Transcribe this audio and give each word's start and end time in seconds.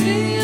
Uma 0.00 0.37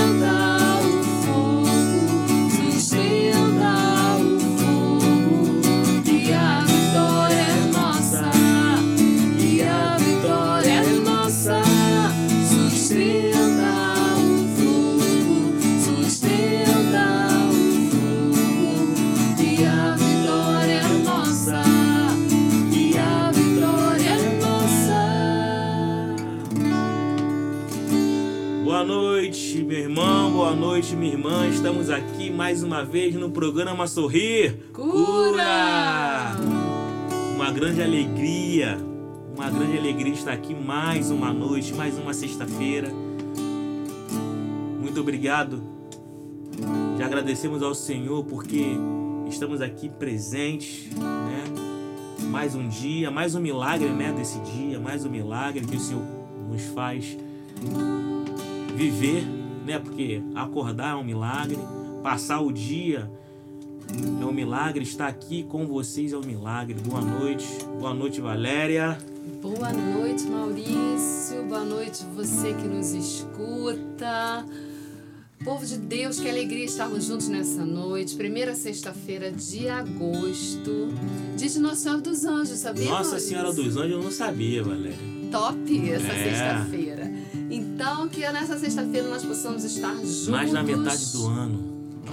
vez 32.84 33.14
no 33.14 33.30
programa 33.30 33.86
Sorrir 33.86 34.70
Cura! 34.72 36.36
Uma 37.34 37.50
grande 37.50 37.82
alegria, 37.82 38.78
uma 39.34 39.50
grande 39.50 39.78
alegria 39.78 40.12
estar 40.12 40.32
aqui 40.32 40.54
mais 40.54 41.10
uma 41.10 41.32
noite, 41.32 41.72
mais 41.72 41.98
uma 41.98 42.12
sexta-feira. 42.12 42.90
Muito 44.80 45.00
obrigado. 45.00 45.62
Já 46.98 47.06
agradecemos 47.06 47.62
ao 47.62 47.74
Senhor 47.74 48.22
porque 48.24 48.76
estamos 49.28 49.60
aqui 49.60 49.88
presentes, 49.88 50.90
né? 50.94 51.44
Mais 52.28 52.54
um 52.54 52.68
dia, 52.68 53.10
mais 53.10 53.34
um 53.34 53.40
milagre, 53.40 53.88
né, 53.88 54.12
desse 54.12 54.38
dia, 54.40 54.78
mais 54.78 55.04
um 55.04 55.10
milagre 55.10 55.64
que 55.64 55.76
o 55.76 55.80
Senhor 55.80 56.02
nos 56.50 56.62
faz 56.66 57.16
viver, 58.76 59.24
né? 59.66 59.78
Porque 59.78 60.22
acordar 60.34 60.92
é 60.92 60.96
um 60.96 61.04
milagre 61.04 61.58
passar 62.04 62.42
o 62.42 62.52
dia 62.52 63.10
é 64.20 64.24
um 64.26 64.32
milagre, 64.32 64.82
estar 64.82 65.06
aqui 65.06 65.42
com 65.42 65.66
vocês 65.66 66.12
é 66.12 66.16
um 66.18 66.22
milagre. 66.22 66.74
Boa 66.74 67.00
noite, 67.00 67.46
boa 67.80 67.94
noite, 67.94 68.20
Valéria. 68.20 68.98
Boa 69.40 69.72
noite, 69.72 70.24
Maurício. 70.24 71.44
Boa 71.48 71.64
noite, 71.64 72.04
você 72.14 72.52
que 72.52 72.68
nos 72.68 72.92
escuta. 72.92 74.44
Povo 75.42 75.64
de 75.64 75.78
Deus, 75.78 76.20
que 76.20 76.28
alegria 76.28 76.66
estarmos 76.66 77.06
juntos 77.06 77.28
nessa 77.28 77.64
noite. 77.64 78.14
Primeira 78.16 78.54
sexta-feira 78.54 79.32
de 79.32 79.66
agosto. 79.70 80.88
Dia 81.38 81.48
de 81.48 81.58
Nossa 81.58 81.76
Senhora 81.76 82.02
dos 82.02 82.24
Anjos, 82.26 82.58
sabia? 82.58 82.84
Nossa 82.84 83.02
Maurício? 83.04 83.28
Senhora 83.30 83.52
dos 83.52 83.76
Anjos, 83.78 83.92
eu 83.92 84.02
não 84.02 84.10
sabia, 84.10 84.62
Valéria. 84.62 84.98
Top 85.30 85.90
essa 85.90 86.12
é. 86.12 86.24
sexta-feira. 86.24 87.10
Então, 87.50 88.08
que 88.08 88.20
nessa 88.20 88.58
sexta-feira 88.58 89.08
nós 89.08 89.24
possamos 89.24 89.64
estar 89.64 89.94
juntos. 89.94 90.28
Mais 90.28 90.52
na 90.52 90.62
metade 90.62 91.12
do 91.12 91.26
ano. 91.28 91.63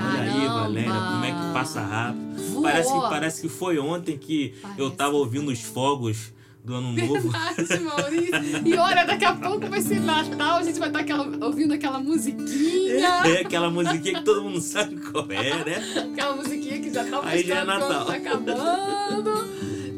Olha 0.01 0.31
aí, 0.31 0.47
Valéria, 0.47 0.91
como 0.91 1.25
é 1.25 1.31
que 1.31 1.53
passa 1.53 1.81
rápido. 1.81 2.61
Parece 2.61 2.93
que, 2.93 2.99
parece 3.01 3.41
que 3.41 3.49
foi 3.49 3.79
ontem 3.79 4.17
que 4.17 4.55
parece. 4.61 4.79
eu 4.79 4.91
tava 4.91 5.15
ouvindo 5.15 5.51
os 5.51 5.61
fogos 5.61 6.31
do 6.63 6.75
ano 6.75 6.93
novo. 6.93 7.29
Verdade, 7.29 7.83
Maurício. 7.83 8.67
E 8.67 8.77
olha, 8.77 9.03
daqui 9.05 9.25
a 9.25 9.33
pouco 9.33 9.67
vai 9.67 9.81
ser 9.81 9.99
Natal, 9.99 10.57
a 10.57 10.63
gente 10.63 10.79
vai 10.79 10.89
estar 10.89 10.99
aquela, 10.99 11.45
ouvindo 11.45 11.73
aquela 11.73 11.99
musiquinha. 11.99 13.07
É, 13.25 13.41
aquela 13.41 13.69
musiquinha 13.69 14.19
que 14.19 14.23
todo 14.23 14.43
mundo 14.43 14.61
sabe 14.61 14.97
qual 14.97 15.25
é, 15.31 15.63
né? 15.63 16.11
Aquela 16.11 16.35
musiquinha 16.35 16.79
que 16.79 16.93
já 16.93 17.03
tá 17.05 17.21
Aí 17.23 17.43
já 17.45 17.59
é 17.59 17.65
Natal. 17.65 18.05
Tá 18.05 18.13
acabando. 18.13 19.31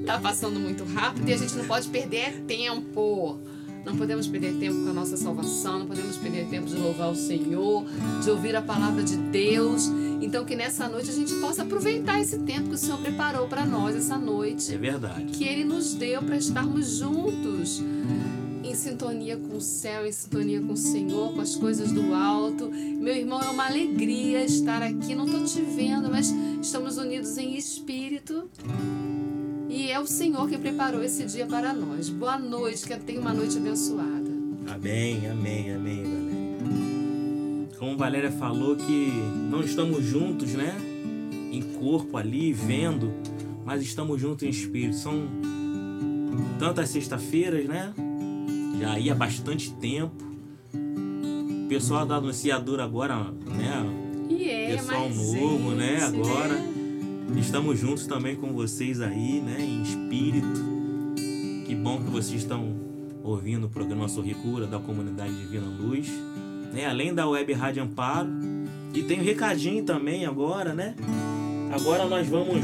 Tá 0.05 0.19
passando 0.19 0.59
muito 0.59 0.83
rápido 0.85 1.29
e 1.29 1.33
a 1.33 1.37
gente 1.37 1.55
não 1.55 1.65
pode 1.65 1.87
perder 1.89 2.41
tempo. 2.41 3.39
Não 3.85 3.97
podemos 3.97 4.27
perder 4.27 4.53
tempo 4.55 4.83
com 4.83 4.89
a 4.89 4.93
nossa 4.93 5.17
salvação, 5.17 5.79
não 5.79 5.87
podemos 5.87 6.17
perder 6.17 6.47
tempo 6.47 6.67
de 6.67 6.75
louvar 6.75 7.11
o 7.11 7.15
Senhor, 7.15 7.85
de 8.23 8.29
ouvir 8.29 8.55
a 8.55 8.61
palavra 8.61 9.03
de 9.03 9.17
Deus. 9.17 9.89
Então, 10.21 10.45
que 10.45 10.55
nessa 10.55 10.87
noite 10.87 11.09
a 11.09 11.13
gente 11.13 11.33
possa 11.35 11.63
aproveitar 11.63 12.21
esse 12.21 12.39
tempo 12.39 12.69
que 12.69 12.75
o 12.75 12.77
Senhor 12.77 12.99
preparou 12.99 13.47
para 13.47 13.65
nós 13.65 13.95
essa 13.95 14.17
noite. 14.17 14.73
É 14.73 14.77
verdade. 14.77 15.25
Que 15.25 15.43
Ele 15.43 15.65
nos 15.65 15.93
deu 15.93 16.21
para 16.21 16.37
estarmos 16.37 16.97
juntos 16.97 17.81
em 18.63 18.75
sintonia 18.75 19.37
com 19.37 19.57
o 19.57 19.61
céu, 19.61 20.05
em 20.05 20.11
sintonia 20.11 20.61
com 20.61 20.73
o 20.73 20.77
Senhor, 20.77 21.33
com 21.33 21.41
as 21.41 21.55
coisas 21.55 21.91
do 21.91 22.13
alto. 22.13 22.69
Meu 22.71 23.15
irmão, 23.15 23.41
é 23.41 23.49
uma 23.49 23.67
alegria 23.67 24.43
estar 24.43 24.81
aqui. 24.81 25.13
Não 25.13 25.25
estou 25.25 25.43
te 25.43 25.61
vendo, 25.61 26.09
mas 26.09 26.33
estamos 26.61 26.97
unidos 26.97 27.37
em 27.37 27.55
espírito. 27.55 28.49
E 29.73 29.89
é 29.89 29.99
o 29.99 30.05
Senhor 30.05 30.47
que 30.47 30.55
preparou 30.55 31.01
esse 31.01 31.25
dia 31.25 31.47
para 31.47 31.73
nós. 31.73 32.07
Boa 32.07 32.37
noite, 32.37 32.85
que 32.85 32.95
tenha 32.97 33.19
uma 33.19 33.33
noite 33.33 33.57
abençoada. 33.57 34.31
Amém, 34.67 35.27
amém, 35.27 35.73
amém, 35.73 36.03
Valéria. 36.03 37.77
Como 37.79 37.97
Valéria 37.97 38.31
falou 38.31 38.75
que 38.75 39.11
não 39.49 39.61
estamos 39.61 40.05
juntos, 40.05 40.53
né? 40.53 40.75
Em 41.51 41.63
corpo 41.79 42.17
ali, 42.17 42.53
vendo, 42.53 43.11
mas 43.65 43.81
estamos 43.81 44.21
juntos 44.21 44.43
em 44.43 44.49
espírito. 44.49 44.95
São 44.95 45.27
tantas 46.59 46.89
sexta-feiras, 46.89 47.65
né? 47.65 47.95
Já 48.79 48.99
ia 48.99 49.15
bastante 49.15 49.73
tempo. 49.73 50.23
O 50.71 51.67
pessoal 51.67 52.05
da 52.05 52.17
anunciadora 52.17 52.83
agora, 52.83 53.15
né? 53.15 54.29
E 54.29 54.47
é, 54.47 54.75
pessoal 54.75 55.09
novo, 55.09 55.71
gente, 55.71 55.75
né? 55.77 55.97
Agora. 56.03 56.53
Né? 56.53 56.72
Estamos 57.37 57.79
juntos 57.79 58.05
também 58.05 58.35
com 58.35 58.53
vocês 58.53 59.01
aí, 59.01 59.41
né, 59.41 59.57
em 59.59 59.81
espírito. 59.81 60.61
Que 61.65 61.75
bom 61.75 61.97
que 61.97 62.09
vocês 62.09 62.41
estão 62.41 62.75
ouvindo 63.23 63.67
o 63.67 63.69
programa 63.69 64.07
Sorricura 64.07 64.67
da 64.67 64.79
comunidade 64.79 65.35
Divina 65.35 65.67
Luz, 65.79 66.09
né? 66.73 66.85
Além 66.85 67.13
da 67.13 67.27
Web 67.27 67.53
Rádio 67.53 67.83
Amparo. 67.83 68.29
E 68.93 69.01
tem 69.03 69.19
um 69.19 69.23
recadinho 69.23 69.83
também 69.83 70.25
agora, 70.25 70.73
né? 70.73 70.95
Agora 71.71 72.05
nós 72.05 72.27
vamos 72.27 72.63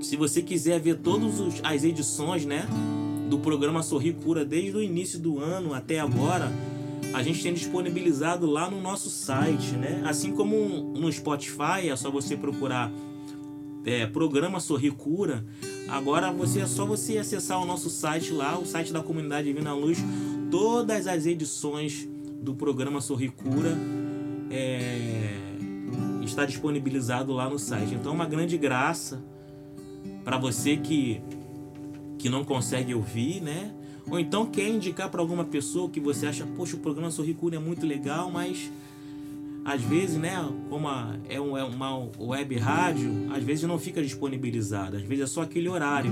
se 0.00 0.16
você 0.16 0.42
quiser 0.42 0.80
ver 0.80 0.96
todas 0.96 1.60
as 1.62 1.84
edições, 1.84 2.44
né, 2.44 2.66
do 3.28 3.38
programa 3.38 3.82
Sorricura 3.82 4.44
desde 4.44 4.76
o 4.76 4.82
início 4.82 5.18
do 5.18 5.38
ano 5.38 5.74
até 5.74 6.00
agora, 6.00 6.50
a 7.12 7.22
gente 7.22 7.42
tem 7.42 7.52
disponibilizado 7.52 8.46
lá 8.46 8.70
no 8.70 8.80
nosso 8.80 9.10
site, 9.10 9.72
né? 9.72 10.02
Assim 10.04 10.32
como 10.32 10.92
no 10.96 11.12
Spotify, 11.12 11.88
é 11.88 11.96
só 11.96 12.10
você 12.10 12.36
procurar 12.36 12.90
é, 13.84 14.06
programa 14.06 14.60
Sorri 14.60 14.90
Cura, 14.90 15.44
agora 15.88 16.30
você 16.32 16.60
é 16.60 16.66
só 16.66 16.84
você 16.84 17.18
acessar 17.18 17.60
o 17.60 17.64
nosso 17.64 17.88
site 17.90 18.32
lá, 18.32 18.58
o 18.58 18.66
site 18.66 18.92
da 18.92 19.02
comunidade 19.02 19.46
Divina 19.46 19.74
Luz, 19.74 19.98
todas 20.50 21.06
as 21.06 21.26
edições 21.26 22.08
do 22.42 22.54
programa 22.54 23.00
Sorri 23.00 23.28
Cura 23.28 23.76
é, 24.50 25.40
está 26.22 26.44
disponibilizado 26.44 27.32
lá 27.32 27.48
no 27.48 27.58
site. 27.58 27.94
Então, 27.94 28.12
é 28.12 28.14
uma 28.14 28.26
grande 28.26 28.56
graça 28.56 29.22
para 30.24 30.38
você 30.38 30.76
que 30.76 31.20
que 32.18 32.28
não 32.28 32.44
consegue 32.44 32.94
ouvir, 32.94 33.40
né? 33.40 33.72
Ou 34.10 34.20
então 34.20 34.44
quer 34.44 34.68
indicar 34.68 35.08
para 35.08 35.22
alguma 35.22 35.42
pessoa 35.42 35.88
que 35.88 35.98
você 35.98 36.26
acha, 36.26 36.46
poxa, 36.54 36.76
o 36.76 36.78
programa 36.78 37.10
Sorri 37.10 37.32
Cura 37.32 37.56
é 37.56 37.58
muito 37.58 37.86
legal, 37.86 38.30
mas 38.30 38.70
às 39.64 39.82
vezes, 39.82 40.16
né, 40.16 40.36
como 40.68 40.88
a, 40.88 41.16
é, 41.28 41.40
um, 41.40 41.56
é 41.56 41.62
uma 41.64 42.08
web 42.18 42.56
rádio, 42.56 43.28
às 43.32 43.44
vezes 43.44 43.62
não 43.64 43.78
fica 43.78 44.02
disponibilizada, 44.02 44.96
às 44.96 45.02
vezes 45.02 45.24
é 45.24 45.26
só 45.26 45.42
aquele 45.42 45.68
horário. 45.68 46.10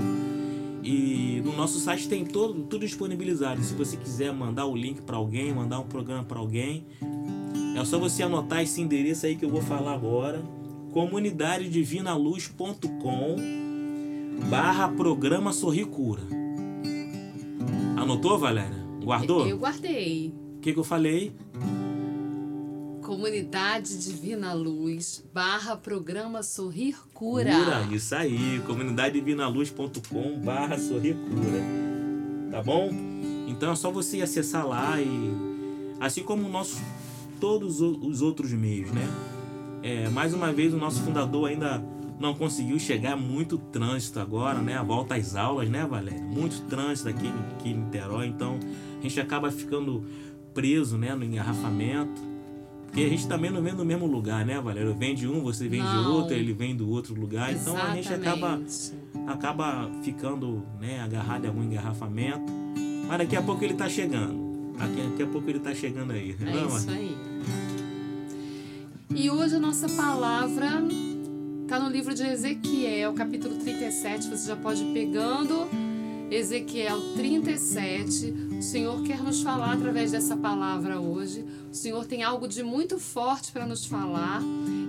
E 0.83 1.41
no 1.43 1.57
nosso 1.57 1.79
site 1.79 2.07
tem 2.07 2.23
todo, 2.25 2.61
tudo 2.63 2.85
disponibilizado. 2.85 3.61
Se 3.61 3.73
você 3.73 3.97
quiser 3.97 4.31
mandar 4.31 4.65
o 4.65 4.73
link 4.75 5.01
para 5.01 5.17
alguém, 5.17 5.53
mandar 5.53 5.79
um 5.79 5.87
programa 5.87 6.23
para 6.23 6.39
alguém, 6.39 6.85
é 7.75 7.83
só 7.83 7.99
você 7.99 8.23
anotar 8.23 8.61
esse 8.61 8.81
endereço 8.81 9.25
aí 9.25 9.35
que 9.35 9.43
eu 9.43 9.49
vou 9.49 9.61
falar 9.61 9.93
agora. 9.93 10.41
comunidadedivinaluz.com 10.91 13.35
barra 14.49 14.87
programa 14.87 15.51
Sorri 15.51 15.83
Cura. 15.85 16.23
Anotou, 17.97 18.37
Valéria? 18.37 18.79
Guardou? 19.03 19.47
Eu 19.47 19.57
guardei. 19.57 20.33
O 20.55 20.59
que, 20.59 20.71
que 20.73 20.79
eu 20.79 20.83
falei? 20.83 21.33
Comunidade 23.09 23.97
Divina 23.97 24.53
Luz, 24.53 25.25
barra 25.33 25.75
programa 25.75 26.43
Sorrir 26.43 26.95
Cura. 27.11 27.51
Cura, 27.51 27.87
isso 27.91 28.13
aí, 28.13 28.61
comunidadedivinaluz.com 28.67 30.39
barra 30.41 30.77
Sorrir 30.77 31.15
Cura. 31.15 32.51
Tá 32.51 32.61
bom? 32.61 32.91
Então 33.47 33.71
é 33.71 33.75
só 33.75 33.89
você 33.89 34.21
acessar 34.21 34.67
lá 34.67 35.01
e 35.01 35.33
assim 35.99 36.21
como 36.21 36.47
nossos, 36.47 36.79
todos 37.41 37.81
os 37.81 38.21
outros 38.21 38.51
meios, 38.51 38.91
né? 38.91 39.07
É, 39.81 40.07
mais 40.09 40.31
uma 40.31 40.53
vez 40.53 40.71
o 40.71 40.77
nosso 40.77 41.01
fundador 41.01 41.49
ainda 41.49 41.83
não 42.19 42.35
conseguiu 42.35 42.77
chegar, 42.77 43.17
muito 43.17 43.57
trânsito 43.57 44.19
agora, 44.19 44.61
né? 44.61 44.77
A 44.77 44.83
volta 44.83 45.15
às 45.15 45.35
aulas, 45.35 45.67
né, 45.67 45.83
Valéria? 45.83 46.21
Muito 46.21 46.61
trânsito 46.69 47.09
aqui, 47.09 47.33
aqui 47.57 47.69
em 47.69 47.77
Niterói, 47.79 48.27
então 48.27 48.59
a 48.99 49.01
gente 49.01 49.19
acaba 49.19 49.49
ficando 49.49 50.05
preso, 50.53 50.95
né, 50.95 51.15
no 51.15 51.23
engarrafamento. 51.23 52.28
Porque 52.89 53.03
a 53.03 53.09
gente 53.09 53.27
também 53.27 53.51
não 53.51 53.61
vem 53.61 53.73
no 53.73 53.85
mesmo 53.85 54.07
lugar, 54.07 54.43
né, 54.43 54.59
Valéria? 54.59 54.91
Vem 54.93 55.13
de 55.13 55.27
um, 55.27 55.41
você 55.41 55.67
vem 55.67 55.79
não. 55.79 56.03
de 56.03 56.09
outro, 56.09 56.33
ele 56.33 56.53
vem 56.53 56.75
do 56.75 56.89
outro 56.89 57.13
lugar. 57.13 57.51
Exatamente. 57.51 57.79
Então 57.79 57.91
a 57.91 57.95
gente 57.95 58.13
acaba, 58.13 58.61
acaba 59.27 59.91
ficando 60.01 60.65
né, 60.81 60.99
agarrado 60.99 61.45
em 61.45 61.47
algum 61.49 61.63
engarrafamento. 61.63 62.51
Mas 63.07 63.17
daqui 63.19 63.35
a 63.35 63.43
pouco 63.43 63.63
ele 63.63 63.73
está 63.73 63.87
chegando. 63.87 64.73
Daqui, 64.77 65.07
daqui 65.07 65.23
a 65.23 65.27
pouco 65.27 65.47
ele 65.49 65.59
está 65.59 65.73
chegando 65.73 66.11
aí. 66.11 66.35
É 66.41 66.45
não, 66.45 66.67
isso 66.67 66.89
aí. 66.89 67.15
E 69.15 69.29
hoje 69.29 69.55
a 69.55 69.59
nossa 69.59 69.87
palavra 69.89 70.83
está 71.61 71.79
no 71.79 71.89
livro 71.89 72.15
de 72.15 72.23
Ezequiel, 72.23 73.13
capítulo 73.13 73.55
37. 73.55 74.29
Você 74.29 74.47
já 74.47 74.55
pode 74.55 74.81
ir 74.83 74.93
pegando. 74.93 75.67
Ezequiel 76.31 77.15
37 77.15 78.49
o 78.59 78.61
Senhor 78.61 79.01
quer 79.03 79.23
nos 79.23 79.41
falar 79.41 79.71
através 79.71 80.11
dessa 80.11 80.35
palavra 80.35 80.99
hoje. 80.99 81.45
O 81.71 81.73
Senhor 81.73 82.05
tem 82.05 82.23
algo 82.23 82.45
de 82.45 82.61
muito 82.61 82.99
forte 82.99 83.53
para 83.53 83.65
nos 83.65 83.85
falar. 83.85 84.41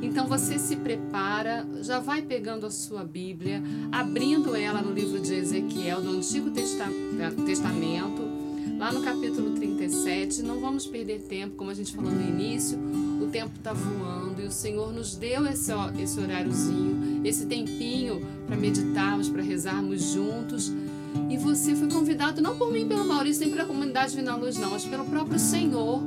Então 0.03 0.27
você 0.27 0.59
se 0.59 0.75
prepara, 0.75 1.65
já 1.81 2.01
vai 2.01 2.21
pegando 2.21 2.67
a 2.67 2.71
sua 2.71 3.05
Bíblia, 3.05 3.63
abrindo 3.93 4.57
ela 4.57 4.83
no 4.83 4.93
livro 4.93 5.21
de 5.21 5.35
Ezequiel, 5.35 6.03
do 6.03 6.11
Antigo 6.11 6.51
Testamento, 6.51 8.23
lá 8.77 8.91
no 8.91 9.03
capítulo 9.03 9.55
37. 9.55 10.43
Não 10.43 10.59
vamos 10.59 10.85
perder 10.85 11.21
tempo, 11.21 11.55
como 11.55 11.71
a 11.71 11.75
gente 11.75 11.95
falou 11.95 12.11
no 12.11 12.29
início, 12.29 12.77
o 13.23 13.29
tempo 13.29 13.53
está 13.57 13.73
voando 13.73 14.43
e 14.43 14.47
o 14.47 14.51
Senhor 14.51 14.93
nos 14.93 15.15
deu 15.15 15.47
esse, 15.47 15.71
esse 16.03 16.19
horáriozinho, 16.19 17.21
esse 17.25 17.47
tempinho 17.47 18.21
para 18.49 18.57
meditarmos, 18.57 19.29
para 19.29 19.43
rezarmos 19.43 20.03
juntos. 20.03 20.73
E 21.29 21.37
você 21.37 21.75
foi 21.75 21.89
convidado, 21.89 22.41
não 22.41 22.57
por 22.57 22.73
mim, 22.73 22.87
pelo 22.87 23.05
Maurício, 23.05 23.43
nem 23.43 23.51
pela 23.51 23.65
comunidade 23.65 24.15
Vina 24.15 24.35
Luz, 24.37 24.57
não, 24.59 24.71
mas 24.71 24.85
pelo 24.85 25.05
próprio 25.05 25.39
Senhor 25.39 26.03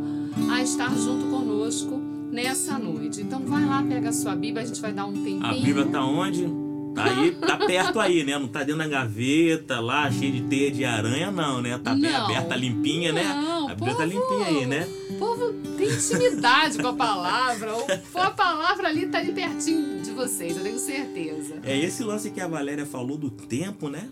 a 0.51 0.61
estar 0.61 0.95
junto 0.95 1.27
conosco 1.27 1.97
nessa 2.31 2.77
noite. 2.79 3.21
Então 3.21 3.39
vai 3.41 3.65
lá, 3.65 3.83
pega 3.83 4.09
a 4.09 4.13
sua 4.13 4.35
Bíblia, 4.35 4.63
a 4.63 4.65
gente 4.65 4.81
vai 4.81 4.91
dar 4.91 5.05
um 5.05 5.13
tempinho. 5.13 5.45
A 5.45 5.53
Bíblia 5.53 5.85
tá 5.85 6.03
onde? 6.03 6.63
Tá 6.93 7.05
aí, 7.05 7.31
tá 7.31 7.57
perto 7.57 7.99
aí, 7.99 8.23
né? 8.23 8.37
Não 8.37 8.47
tá 8.47 8.59
dentro 8.59 8.77
da 8.77 8.87
gaveta 8.87 9.79
lá, 9.79 10.11
cheia 10.11 10.31
de 10.31 10.41
teia 10.43 10.71
de 10.71 10.85
aranha, 10.85 11.31
não, 11.31 11.61
né? 11.61 11.77
Tá 11.79 11.93
bem 11.93 12.11
não, 12.11 12.25
aberta, 12.25 12.55
limpinha, 12.55 13.11
né? 13.11 13.23
não, 13.23 13.67
né? 13.67 13.71
A 13.71 13.75
Bíblia 13.75 13.95
povo, 13.95 13.97
tá 13.97 14.05
limpinha 14.05 14.45
aí, 14.45 14.65
né? 14.65 14.87
O 15.09 15.13
povo 15.15 15.53
tem 15.75 15.89
intimidade 15.89 16.77
com 16.77 16.87
a 16.87 16.93
palavra. 16.93 17.71
A 18.13 18.31
palavra 18.31 18.89
ali 18.89 19.07
tá 19.07 19.17
ali 19.17 19.31
pertinho 19.31 20.01
de 20.01 20.11
vocês, 20.11 20.55
eu 20.55 20.63
tenho 20.63 20.77
certeza. 20.77 21.55
É 21.63 21.77
esse 21.77 22.03
lance 22.03 22.29
que 22.29 22.39
a 22.39 22.47
Valéria 22.47 22.85
falou 22.85 23.17
do 23.17 23.29
tempo, 23.29 23.89
né? 23.89 24.07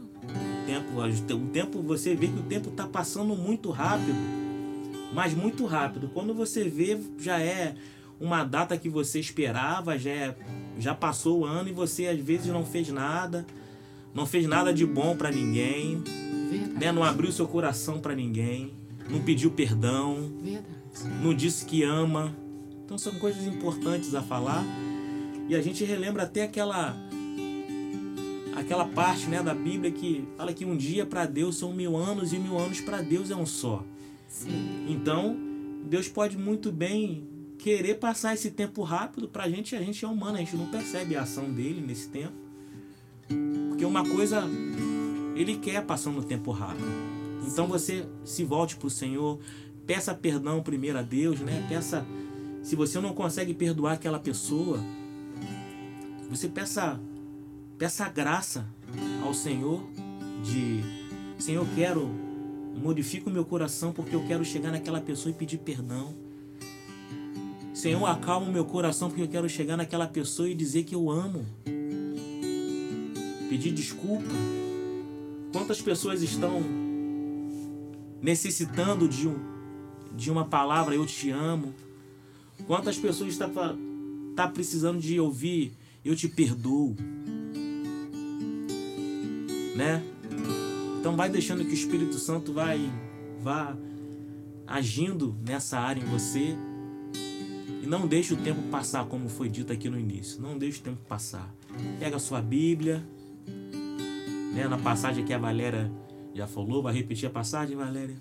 Tempo, 0.66 1.02
o 1.36 1.48
tempo 1.48 1.82
você 1.82 2.16
vê 2.16 2.28
que 2.28 2.40
o 2.40 2.44
tempo 2.44 2.70
está 2.70 2.88
passando 2.88 3.36
muito 3.36 3.70
rápido, 3.70 4.16
mas 5.14 5.34
muito 5.34 5.66
rápido. 5.66 6.10
Quando 6.14 6.34
você 6.34 6.64
vê, 6.64 7.00
já 7.20 7.40
é 7.40 7.76
uma 8.20 8.44
data 8.44 8.78
que 8.78 8.90
você 8.90 9.20
esperava, 9.20 9.98
já, 9.98 10.12
é, 10.12 10.36
já 10.78 10.94
passou 10.94 11.40
o 11.40 11.46
ano 11.46 11.70
e 11.70 11.74
você 11.74 12.08
às 12.08 12.20
vezes 12.20 12.48
não 12.48 12.64
fez 12.64 12.90
nada, 12.90 13.46
não 14.14 14.26
fez 14.26 14.46
nada 14.46 14.74
de 14.74 14.86
bom 14.86 15.16
para 15.16 15.32
ninguém, 15.32 16.04
né? 16.80 16.92
não 16.92 17.04
abriu 17.04 17.32
seu 17.32 17.48
coração 17.48 18.00
para 18.00 18.16
ninguém, 18.16 18.74
não 19.10 19.22
pediu 19.22 19.52
perdão, 19.52 20.32
não 21.22 21.34
disse 21.34 21.66
que 21.66 21.84
ama. 21.84 22.36
Então 22.86 22.98
são 22.98 23.14
coisas 23.16 23.46
importantes 23.48 24.14
a 24.14 24.22
falar 24.22 24.64
e 25.48 25.56
a 25.56 25.62
gente 25.62 25.84
relembra 25.84 26.24
até 26.24 26.44
aquela 26.44 26.96
aquela 28.56 28.86
parte 28.86 29.28
né, 29.28 29.42
da 29.42 29.54
Bíblia 29.54 29.92
que 29.92 30.28
fala 30.38 30.54
que 30.54 30.66
um 30.66 30.76
dia 30.76 31.06
para 31.06 31.26
Deus 31.26 31.58
são 31.58 31.74
mil 31.74 31.96
anos 31.96 32.34
e 32.34 32.40
mil 32.40 32.58
anos 32.58 32.82
para 32.82 33.02
Deus 33.02 33.32
é 33.32 33.36
um 33.36 33.46
só. 33.46 33.84
Sim. 34.28 34.86
Então, 34.90 35.38
Deus 35.86 36.08
pode 36.08 36.38
muito 36.38 36.72
bem 36.72 37.28
querer 37.58 37.96
passar 37.96 38.34
esse 38.34 38.52
tempo 38.52 38.82
rápido 38.82 39.28
para 39.28 39.44
a 39.44 39.50
gente, 39.50 39.76
a 39.76 39.82
gente 39.82 40.04
é 40.04 40.08
humano, 40.08 40.38
a 40.38 40.40
gente 40.40 40.56
não 40.56 40.68
percebe 40.68 41.16
a 41.16 41.22
ação 41.22 41.52
dele 41.52 41.82
nesse 41.82 42.10
tempo. 42.10 42.34
Porque 43.70 43.86
uma 43.86 44.08
coisa 44.08 44.44
ele 45.36 45.58
quer 45.58 45.86
passando 45.86 46.20
o 46.20 46.24
tempo 46.24 46.52
rápido. 46.52 46.88
Então 47.46 47.68
você 47.68 48.06
se 48.24 48.44
volte 48.44 48.76
para 48.76 48.88
o 48.88 48.90
Senhor, 48.90 49.40
peça 49.86 50.14
perdão 50.14 50.62
primeiro 50.62 50.98
a 50.98 51.02
Deus, 51.02 51.40
né? 51.40 51.66
Peça 51.70 52.06
se 52.64 52.76
você 52.76 53.00
não 53.00 53.14
consegue 53.14 53.54
perdoar 53.54 53.94
aquela 53.94 54.20
pessoa, 54.20 54.80
você 56.30 56.48
peça 56.48 57.00
Peça 57.82 58.08
graça 58.08 58.64
ao 59.26 59.34
Senhor 59.34 59.82
de 60.44 60.84
Senhor, 61.42 61.66
quero 61.74 62.08
modifica 62.80 63.28
o 63.28 63.34
meu 63.34 63.44
coração 63.44 63.92
porque 63.92 64.16
eu 64.16 64.24
quero 64.28 64.46
chegar 64.46 64.70
naquela 64.70 65.02
pessoa 65.02 65.32
e 65.32 65.34
pedir 65.34 65.58
perdão. 65.58 66.14
Senhor, 67.74 68.06
acalma 68.06 68.48
o 68.48 68.52
meu 68.52 68.66
coração 68.66 69.10
porque 69.10 69.24
eu 69.24 69.28
quero 69.28 69.50
chegar 69.50 69.78
naquela 69.78 70.06
pessoa 70.06 70.48
e 70.48 70.54
dizer 70.54 70.84
que 70.84 70.94
eu 70.94 71.10
amo. 71.10 71.44
Pedir 73.50 73.72
desculpa. 73.72 74.30
Quantas 75.52 75.82
pessoas 75.82 76.22
estão 76.22 76.62
necessitando 78.22 79.10
de, 79.10 79.28
um, 79.28 79.40
de 80.16 80.30
uma 80.30 80.46
palavra 80.46 80.94
eu 80.94 81.08
te 81.08 81.32
amo? 81.32 81.74
Quantas 82.68 83.00
pessoas 83.00 83.32
estão 83.32 83.50
tá, 83.50 83.76
tá 84.36 84.48
precisando 84.48 85.00
de 85.00 85.20
ouvir 85.20 85.74
eu 86.06 86.16
te 86.16 86.28
perdoo? 86.28 86.96
Né? 89.76 90.04
Então 91.00 91.16
vai 91.16 91.30
deixando 91.30 91.64
que 91.64 91.72
o 91.72 91.74
Espírito 91.74 92.16
Santo 92.16 92.54
vai 92.54 92.92
vá 93.40 93.76
agindo 94.68 95.36
nessa 95.46 95.80
área 95.80 96.02
em 96.02 96.06
você 96.06 96.56
e 97.82 97.88
não 97.88 98.08
deixe 98.08 98.34
o 98.34 98.38
tempo 98.38 98.62
passar 98.70 99.06
como 99.06 99.28
foi 99.28 99.50
dito 99.50 99.74
aqui 99.74 99.90
no 99.90 100.00
início. 100.00 100.42
Não 100.42 100.58
deixe 100.58 100.80
o 100.80 100.84
tempo 100.84 101.02
passar. 101.08 101.54
Pega 102.00 102.18
a 102.18 102.20
sua 102.20 102.42
Bíblia, 102.42 103.04
né? 104.54 104.68
Na 104.68 104.78
passagem 104.78 105.26
que 105.26 105.34
a 105.34 105.38
Valéria 105.38 105.92
já 106.34 106.48
falou, 106.48 106.84
vai 106.84 106.94
repetir 106.94 107.28
a 107.28 107.32
passagem, 107.32 107.76
Valéria? 107.76 108.16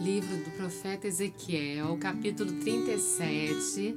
Livro 0.00 0.36
do 0.38 0.50
profeta 0.56 1.06
Ezequiel, 1.06 1.96
capítulo 1.98 2.52
37. 2.52 3.96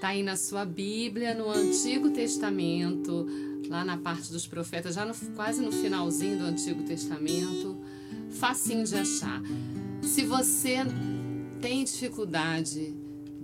Tá 0.00 0.08
aí 0.08 0.22
na 0.22 0.36
sua 0.36 0.64
Bíblia, 0.64 1.34
no 1.34 1.50
Antigo 1.50 2.10
Testamento, 2.10 3.26
lá 3.68 3.84
na 3.84 3.96
parte 3.96 4.30
dos 4.30 4.46
profetas, 4.46 4.94
já 4.94 5.04
no, 5.04 5.14
quase 5.34 5.60
no 5.60 5.72
finalzinho 5.72 6.38
do 6.38 6.44
Antigo 6.44 6.82
Testamento, 6.82 7.80
facinho 8.30 8.84
de 8.84 8.96
achar. 8.96 9.42
Se 10.02 10.24
você 10.24 10.78
tem 11.60 11.84
dificuldade 11.84 12.94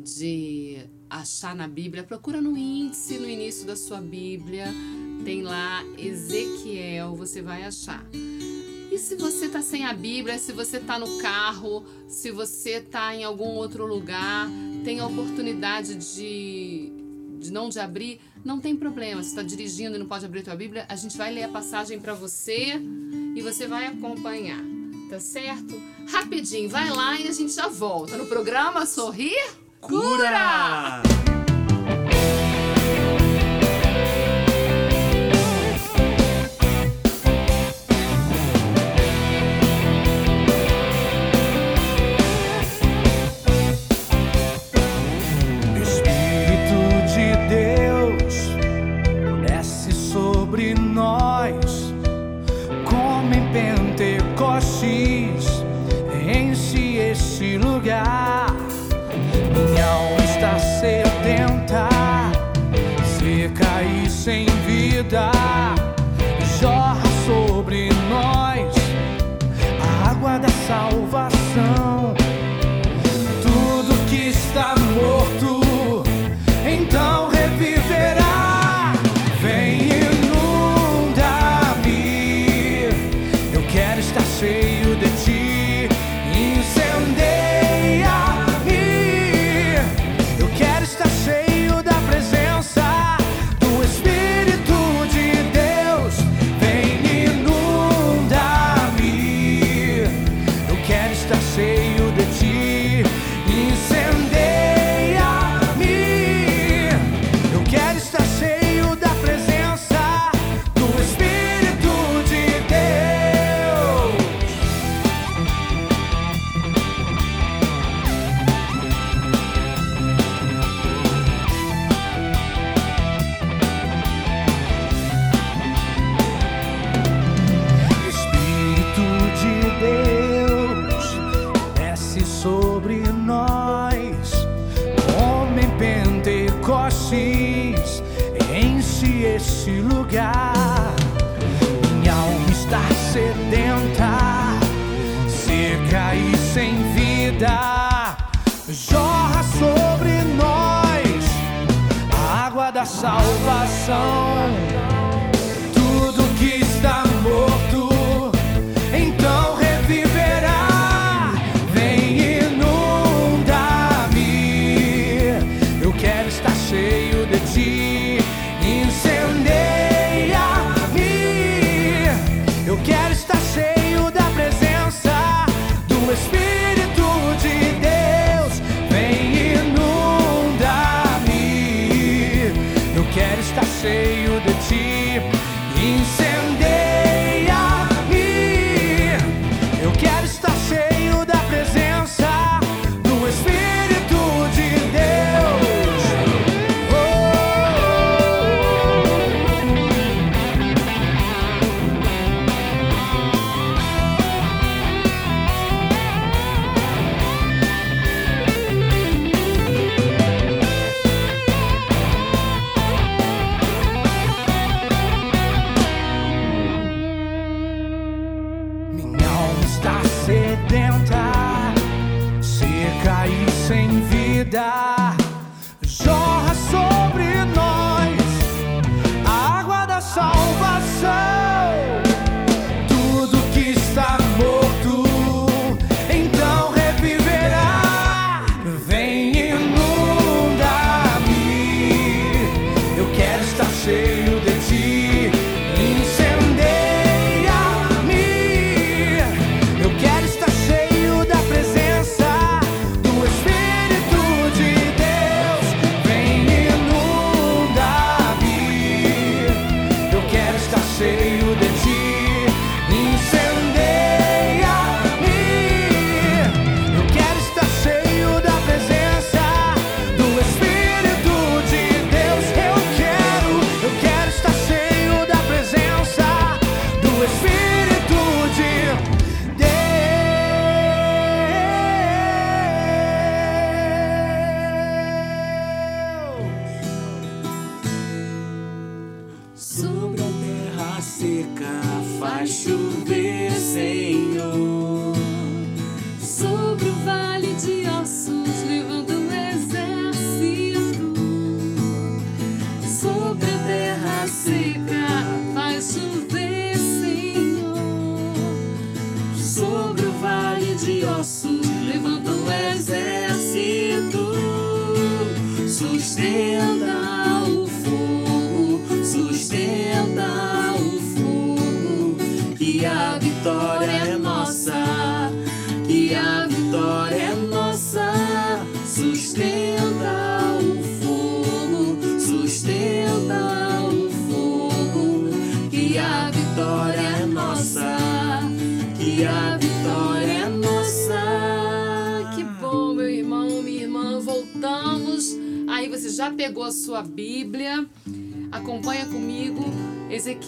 de 0.03 0.79
achar 1.09 1.55
na 1.55 1.67
Bíblia, 1.67 2.03
procura 2.03 2.41
no 2.41 2.57
índice, 2.57 3.19
no 3.19 3.29
início 3.29 3.67
da 3.67 3.77
sua 3.77 4.01
Bíblia, 4.01 4.67
tem 5.25 5.43
lá 5.43 5.85
Ezequiel, 5.99 7.15
você 7.15 7.43
vai 7.43 7.65
achar. 7.65 8.07
E 8.13 8.99
se 8.99 9.15
você 9.15 9.47
está 9.47 9.63
sem 9.63 9.85
a 9.85 9.93
Bíblia, 9.93 10.39
se 10.39 10.53
você 10.53 10.79
está 10.79 10.99
no 10.99 11.19
carro, 11.19 11.85
se 12.09 12.31
você 12.31 12.79
está 12.79 13.15
em 13.15 13.23
algum 13.23 13.55
outro 13.55 13.87
lugar, 13.87 14.49
tem 14.85 14.99
a 14.99 15.07
oportunidade 15.07 15.95
de, 15.95 16.93
de 17.39 17.53
não 17.53 17.69
de 17.69 17.79
abrir, 17.79 18.21
não 18.45 18.59
tem 18.59 18.75
problema, 18.75 19.23
se 19.23 19.31
está 19.31 19.43
dirigindo 19.43 19.97
e 19.97 19.99
não 19.99 20.07
pode 20.07 20.25
abrir 20.25 20.43
tua 20.43 20.55
Bíblia, 20.57 20.87
a 20.89 20.97
gente 20.97 21.17
vai 21.17 21.33
ler 21.33 21.45
a 21.45 21.49
passagem 21.49 22.01
para 22.01 22.15
você 22.15 22.81
e 23.35 23.43
você 23.43 23.67
vai 23.67 23.87
acompanhar, 23.87 24.63
tá 25.11 25.21
certo? 25.21 25.81
Rapidinho, 26.11 26.69
vai 26.69 26.89
lá 26.91 27.21
e 27.21 27.29
a 27.29 27.33
gente 27.33 27.53
já 27.53 27.69
volta 27.69 28.17
no 28.17 28.27
programa 28.27 28.87
Sorrir 28.87 29.37
Cura! 29.81 31.03
Cura! 31.03 31.03
Espírito 45.83 47.15
de 47.15 47.49
Deus. 47.49 47.90
sobre 50.61 50.75
nós. 50.75 51.20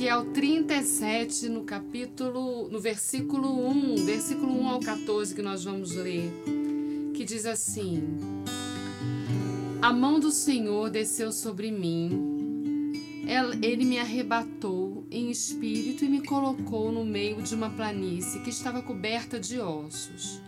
Ezequiel 0.02 0.24
37 0.32 1.48
no 1.48 1.62
capítulo, 1.62 2.68
no 2.68 2.80
versículo 2.80 3.68
1, 3.68 4.04
versículo 4.04 4.52
1 4.52 4.68
ao 4.68 4.80
14 4.80 5.32
que 5.32 5.40
nós 5.40 5.62
vamos 5.62 5.94
ler, 5.94 6.28
que 7.14 7.24
diz 7.24 7.46
assim: 7.46 8.02
A 9.80 9.92
mão 9.92 10.18
do 10.18 10.32
Senhor 10.32 10.90
desceu 10.90 11.30
sobre 11.30 11.70
mim. 11.70 12.92
Ele 13.62 13.84
me 13.84 14.00
arrebatou 14.00 15.06
em 15.08 15.30
espírito 15.30 16.04
e 16.04 16.08
me 16.08 16.26
colocou 16.26 16.90
no 16.90 17.04
meio 17.04 17.40
de 17.40 17.54
uma 17.54 17.70
planície 17.70 18.40
que 18.40 18.50
estava 18.50 18.82
coberta 18.82 19.38
de 19.38 19.60
ossos. 19.60 20.40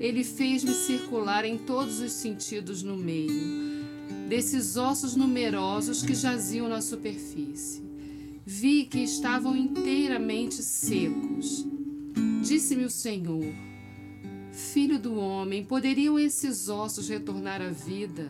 Ele 0.00 0.24
fez-me 0.24 0.72
circular 0.72 1.44
em 1.44 1.58
todos 1.58 2.00
os 2.00 2.12
sentidos 2.12 2.82
no 2.82 2.96
meio 2.96 3.84
desses 4.26 4.78
ossos 4.78 5.14
numerosos 5.14 6.02
que 6.02 6.14
jaziam 6.14 6.66
na 6.66 6.80
superfície. 6.80 7.79
Vi 8.52 8.84
que 8.84 8.98
estavam 8.98 9.56
inteiramente 9.56 10.56
secos. 10.56 11.64
Disse-me 12.42 12.84
o 12.84 12.90
Senhor: 12.90 13.54
Filho 14.52 14.98
do 14.98 15.14
homem, 15.14 15.64
poderiam 15.64 16.18
esses 16.18 16.68
ossos 16.68 17.08
retornar 17.08 17.62
à 17.62 17.68
vida? 17.68 18.28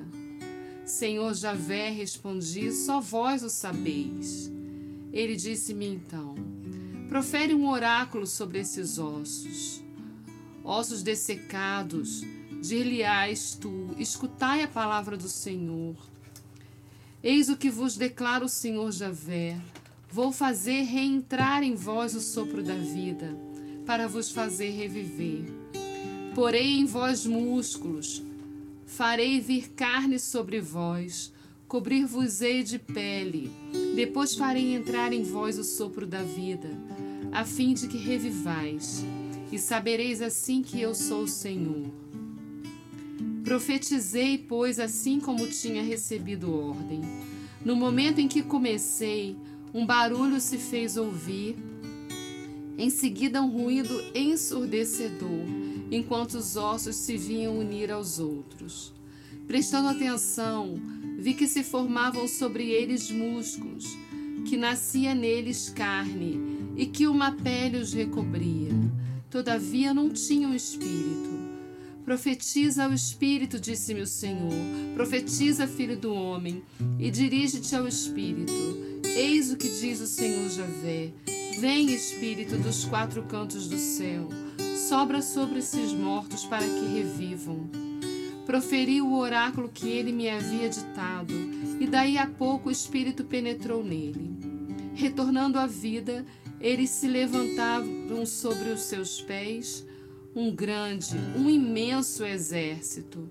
Senhor 0.85 1.33
Javé, 1.33 1.89
respondi: 1.89 2.71
Só 2.71 3.01
vós 3.01 3.43
o 3.43 3.49
sabeis. 3.49 4.53
Ele 5.11 5.37
disse-me 5.37 5.87
então: 5.87 6.35
Profere 7.09 7.55
um 7.55 7.67
oráculo 7.67 8.27
sobre 8.27 8.59
esses 8.59 8.99
ossos. 8.99 9.83
Ossos 10.63 11.03
dessecados, 11.03 12.21
Dir-lhe-ás 12.61 13.57
tu: 13.59 13.89
Escutai 13.97 14.63
a 14.63 14.69
palavra 14.69 15.17
do 15.17 15.31
Senhor. 15.31 15.97
Eis 17.23 17.49
o 17.49 17.57
que 17.57 17.71
vos 17.71 17.97
declara 17.97 18.45
o 18.45 18.51
Senhor 18.51 18.93
Javé: 18.93 19.59
Vou 20.13 20.33
fazer 20.33 20.83
reentrar 20.83 21.63
em 21.63 21.77
vós 21.77 22.17
o 22.17 22.21
sopro 22.21 22.65
da 22.65 22.75
vida, 22.75 23.33
para 23.87 24.09
vos 24.09 24.29
fazer 24.29 24.71
reviver. 24.71 25.45
Porei 26.35 26.79
em 26.81 26.85
vós 26.85 27.25
músculos, 27.25 28.21
farei 28.85 29.39
vir 29.39 29.71
carne 29.71 30.19
sobre 30.19 30.61
vós, 30.61 31.33
cobrir-vos-ei 31.69 32.65
de 32.65 32.77
pele. 32.77 33.53
Depois 33.95 34.35
farei 34.35 34.75
entrar 34.75 35.13
em 35.13 35.23
vós 35.23 35.57
o 35.57 35.63
sopro 35.63 36.05
da 36.05 36.25
vida, 36.25 36.71
a 37.31 37.45
fim 37.45 37.73
de 37.73 37.87
que 37.87 37.97
revivais, 37.97 39.05
e 39.53 39.59
sabereis 39.61 40.21
assim 40.21 40.61
que 40.61 40.81
eu 40.81 40.93
sou 40.93 41.23
o 41.23 41.29
Senhor. 41.29 41.87
Profetizei, 43.45 44.39
pois, 44.39 44.81
assim 44.81 45.21
como 45.21 45.47
tinha 45.47 45.85
recebido 45.85 46.53
ordem. 46.53 47.01
No 47.65 47.77
momento 47.77 48.21
em 48.21 48.27
que 48.27 48.43
comecei, 48.43 49.37
um 49.73 49.87
barulho 49.87 50.41
se 50.41 50.59
fez 50.59 50.97
ouvir, 50.97 51.57
em 52.77 52.89
seguida, 52.89 53.43
um 53.43 53.51
ruído 53.51 53.95
ensurdecedor, 54.15 55.45
enquanto 55.91 56.35
os 56.35 56.57
ossos 56.57 56.97
se 56.97 57.17
vinham 57.17 57.59
unir 57.59 57.91
aos 57.91 58.19
outros. 58.19 58.93
Prestando 59.47 59.89
atenção, 59.89 60.81
vi 61.19 61.35
que 61.35 61.47
se 61.47 61.63
formavam 61.63 62.27
sobre 62.27 62.71
eles 62.71 63.11
músculos, 63.11 63.85
que 64.47 64.57
nascia 64.57 65.15
neles 65.15 65.69
carne 65.69 66.41
e 66.77 66.87
que 66.87 67.07
uma 67.07 67.33
pele 67.33 67.77
os 67.77 67.93
recobria. 67.93 68.71
Todavia 69.29 69.93
não 69.93 70.09
tinham 70.09 70.55
espírito 70.55 71.31
Profetiza 72.11 72.87
ao 72.87 72.93
Espírito, 72.93 73.61
disse-me 73.61 74.01
o 74.01 74.07
Senhor. 74.07 74.53
Profetiza, 74.95 75.69
filho 75.69 75.97
do 75.97 76.13
homem, 76.13 76.61
e 76.99 77.09
dirige-te 77.09 77.77
ao 77.77 77.87
Espírito. 77.87 78.53
Eis 79.17 79.51
o 79.51 79.57
que 79.57 79.69
diz 79.69 80.01
o 80.01 80.07
Senhor 80.07 80.49
Javé. 80.49 81.11
Vem, 81.59 81.93
Espírito 81.93 82.57
dos 82.57 82.85
quatro 82.85 83.23
cantos 83.25 83.69
do 83.69 83.77
céu, 83.77 84.29
sobra 84.89 85.21
sobre 85.21 85.59
esses 85.59 85.93
mortos 85.93 86.45
para 86.45 86.65
que 86.65 86.87
revivam. 86.87 87.69
Proferi 88.47 89.03
o 89.03 89.15
oráculo 89.15 89.69
que 89.69 89.89
ele 89.89 90.13
me 90.13 90.29
havia 90.29 90.69
ditado, 90.69 91.35
e 91.79 91.87
daí 91.87 92.19
a 92.19 92.27
pouco 92.27 92.69
o 92.69 92.73
Espírito 92.73 93.25
penetrou 93.25 93.85
nele. 93.85 94.31
Retornando 94.95 95.59
à 95.59 95.67
vida, 95.67 96.25
eles 96.61 96.91
se 96.91 97.07
levantavam 97.07 98.25
sobre 98.25 98.71
os 98.71 98.83
seus 98.83 99.21
pés, 99.21 99.87
um 100.35 100.55
grande, 100.55 101.17
um 101.37 101.51
imenso 101.51 102.25
exército. 102.25 103.29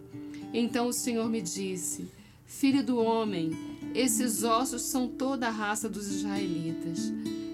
Então 0.54 0.88
o 0.88 0.94
Senhor 0.94 1.30
me 1.30 1.42
disse: 1.42 2.08
Filho 2.46 2.84
do 2.84 2.98
homem, 2.98 3.52
esses 3.93 4.43
ossos 4.43 4.84
são 4.84 5.08
toda 5.08 5.47
a 5.47 5.52
raça 5.52 5.89
dos 5.89 6.08
israelitas. 6.08 7.12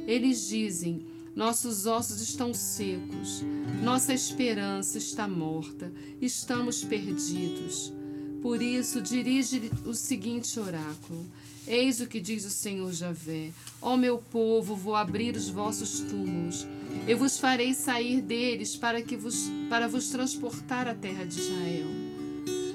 Eles 0.07 0.47
dizem: 0.47 1.05
Nossos 1.35 1.85
ossos 1.85 2.21
estão 2.21 2.53
secos, 2.53 3.43
nossa 3.83 4.13
esperança 4.13 4.97
está 4.97 5.27
morta, 5.27 5.91
estamos 6.21 6.83
perdidos. 6.83 7.93
Por 8.41 8.61
isso, 8.61 9.01
dirige 9.01 9.71
o 9.85 9.93
seguinte 9.93 10.59
oráculo: 10.59 11.25
Eis 11.67 11.99
o 11.99 12.07
que 12.07 12.19
diz 12.19 12.45
o 12.45 12.49
Senhor 12.49 12.91
Javé: 12.91 13.51
Ó 13.81 13.97
meu 13.97 14.17
povo, 14.17 14.75
vou 14.75 14.95
abrir 14.95 15.35
os 15.35 15.49
vossos 15.49 15.99
túmulos 16.01 16.67
eu 17.07 17.17
vos 17.19 17.37
farei 17.37 17.73
sair 17.73 18.19
deles 18.19 18.75
para 18.75 18.99
que 18.99 19.15
vos 19.15 19.47
para 19.69 19.87
vos 19.87 20.09
transportar 20.09 20.87
à 20.87 20.95
terra 20.95 21.23
de 21.23 21.39
Israel. 21.39 21.87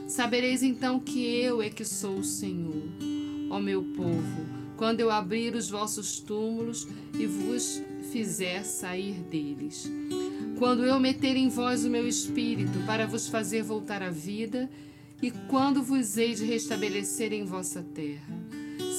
Sabereis 0.06 0.62
então 0.62 1.00
que 1.00 1.20
eu 1.40 1.60
é 1.60 1.68
que 1.68 1.84
sou 1.84 2.18
o 2.18 2.24
Senhor, 2.24 2.88
ó 3.50 3.60
meu 3.60 3.82
povo, 3.82 4.46
quando 4.76 5.00
eu 5.00 5.10
abrir 5.10 5.54
os 5.54 5.68
vossos 5.68 6.20
túmulos 6.20 6.88
e 7.12 7.26
vos 7.26 7.82
fizer 8.10 8.64
sair 8.64 9.14
deles. 9.30 9.90
Quando 10.58 10.84
eu 10.84 10.98
meter 10.98 11.36
em 11.36 11.48
vós 11.48 11.84
o 11.84 11.90
meu 11.90 12.06
espírito 12.06 12.78
para 12.86 13.06
vos 13.06 13.28
fazer 13.28 13.62
voltar 13.62 14.02
à 14.02 14.10
vida, 14.10 14.70
e 15.22 15.30
quando 15.48 15.82
vos 15.82 16.16
hei 16.16 16.34
de 16.34 16.44
restabelecer 16.44 17.32
em 17.32 17.44
vossa 17.44 17.82
terra. 17.94 18.34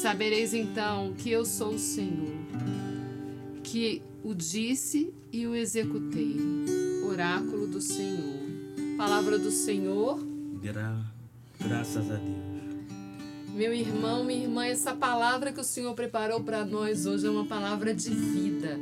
Sabereis 0.01 0.53
então 0.53 1.13
que 1.17 1.29
eu 1.29 1.45
sou 1.45 1.75
o 1.75 1.79
Senhor, 1.79 2.35
que 3.63 4.01
o 4.23 4.33
disse 4.33 5.13
e 5.31 5.47
o 5.47 5.55
executei. 5.55 6.35
Oráculo 7.07 7.67
do 7.67 7.81
Senhor. 7.81 8.41
Palavra 8.97 9.37
do 9.37 9.51
Senhor. 9.51 10.19
Gra 10.61 10.95
graças 11.59 12.09
a 12.09 12.15
Deus. 12.15 12.50
Meu 13.53 13.73
irmão, 13.73 14.23
minha 14.23 14.43
irmã, 14.43 14.65
essa 14.65 14.95
palavra 14.95 15.51
que 15.51 15.59
o 15.59 15.63
Senhor 15.63 15.93
preparou 15.93 16.41
para 16.41 16.63
nós 16.63 17.05
hoje 17.05 17.27
é 17.27 17.29
uma 17.29 17.45
palavra 17.45 17.93
de 17.93 18.09
vida. 18.09 18.79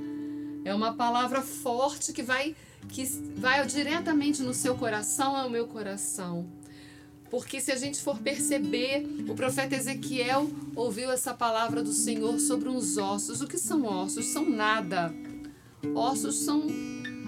É 0.63 0.73
uma 0.75 0.93
palavra 0.93 1.41
forte 1.41 2.13
que 2.13 2.21
vai 2.21 2.55
que 2.87 3.03
vai 3.35 3.65
diretamente 3.65 4.41
no 4.43 4.53
seu 4.53 4.75
coração 4.75 5.35
ao 5.35 5.49
meu 5.49 5.67
coração. 5.67 6.47
Porque 7.31 7.59
se 7.59 7.71
a 7.71 7.75
gente 7.75 7.99
for 7.99 8.19
perceber, 8.19 9.05
o 9.27 9.33
profeta 9.33 9.75
Ezequiel 9.75 10.47
ouviu 10.75 11.11
essa 11.11 11.33
palavra 11.33 11.83
do 11.83 11.91
Senhor 11.91 12.39
sobre 12.39 12.69
uns 12.69 12.95
ossos. 12.97 13.41
O 13.41 13.47
que 13.47 13.57
são 13.57 13.85
ossos? 13.85 14.27
São 14.27 14.47
nada. 14.47 15.13
Ossos 15.95 16.35
são. 16.35 16.63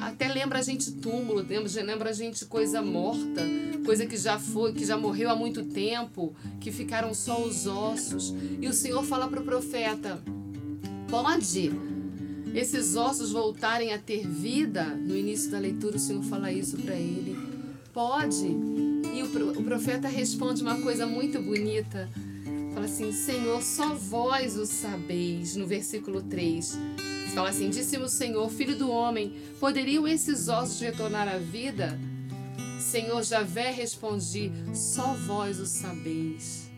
Até 0.01 0.27
lembra 0.27 0.57
a 0.57 0.61
gente 0.63 0.91
túmulo, 0.93 1.45
lembra 1.83 2.09
a 2.09 2.13
gente 2.13 2.43
coisa 2.45 2.81
morta, 2.81 3.43
coisa 3.85 4.07
que 4.07 4.17
já 4.17 4.39
foi, 4.39 4.73
que 4.73 4.83
já 4.83 4.97
morreu 4.97 5.29
há 5.29 5.35
muito 5.35 5.63
tempo, 5.63 6.35
que 6.59 6.71
ficaram 6.71 7.13
só 7.13 7.39
os 7.39 7.67
ossos. 7.67 8.33
E 8.59 8.67
o 8.67 8.73
Senhor 8.73 9.03
fala 9.03 9.27
para 9.27 9.39
o 9.39 9.45
profeta: 9.45 10.19
pode 11.07 11.71
esses 12.53 12.95
ossos 12.95 13.31
voltarem 13.31 13.93
a 13.93 13.99
ter 13.99 14.27
vida? 14.27 14.83
No 14.83 15.15
início 15.15 15.51
da 15.51 15.59
leitura, 15.59 15.95
o 15.95 15.99
Senhor 15.99 16.23
fala 16.23 16.51
isso 16.51 16.77
para 16.77 16.95
ele. 16.95 17.37
Pode. 17.93 18.47
E 19.13 19.21
o 19.21 19.63
profeta 19.63 20.07
responde 20.07 20.63
uma 20.63 20.81
coisa 20.81 21.05
muito 21.05 21.39
bonita. 21.41 22.09
Fala 22.73 22.85
assim: 22.85 23.11
Senhor, 23.11 23.61
só 23.61 23.93
vós 23.93 24.57
o 24.57 24.65
sabeis, 24.65 25.55
no 25.55 25.67
versículo 25.67 26.23
3. 26.23 26.77
Fala 27.34 27.50
assim: 27.50 27.70
Disse-me 27.70 28.04
o 28.04 28.10
Senhor, 28.10 28.50
filho 28.50 28.78
do 28.78 28.89
homem, 28.89 29.34
poderiam 29.60 30.08
esses 30.08 30.48
ossos 30.48 30.80
retornar 30.82 31.28
à 31.28 31.38
vida? 31.38 31.98
Senhor 32.80 33.24
Javé, 33.24 33.72
respondi: 33.72 34.52
Só 34.74 35.13
vós 35.13 35.60
o 35.60 35.65
sabeis. 35.65 36.70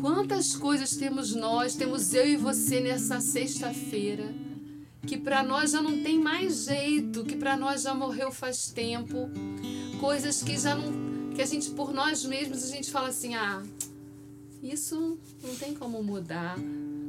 Quantas 0.00 0.54
coisas 0.56 0.96
temos 0.96 1.34
nós, 1.34 1.74
temos 1.74 2.14
eu 2.14 2.26
e 2.26 2.36
você 2.36 2.80
nessa 2.80 3.20
sexta-feira, 3.20 4.34
que 5.06 5.18
para 5.18 5.42
nós 5.42 5.72
já 5.72 5.82
não 5.82 6.02
tem 6.02 6.18
mais 6.18 6.64
jeito, 6.64 7.24
que 7.24 7.36
para 7.36 7.56
nós 7.56 7.82
já 7.82 7.94
morreu 7.94 8.32
faz 8.32 8.68
tempo, 8.68 9.28
coisas 10.00 10.42
que 10.42 10.56
já 10.56 10.74
não, 10.74 11.34
que 11.34 11.42
a 11.42 11.46
gente 11.46 11.70
por 11.70 11.92
nós 11.92 12.24
mesmos 12.24 12.64
a 12.64 12.68
gente 12.68 12.90
fala 12.90 13.08
assim: 13.08 13.34
ah, 13.34 13.62
isso 14.62 15.18
não 15.42 15.54
tem 15.56 15.74
como 15.74 16.02
mudar. 16.02 16.56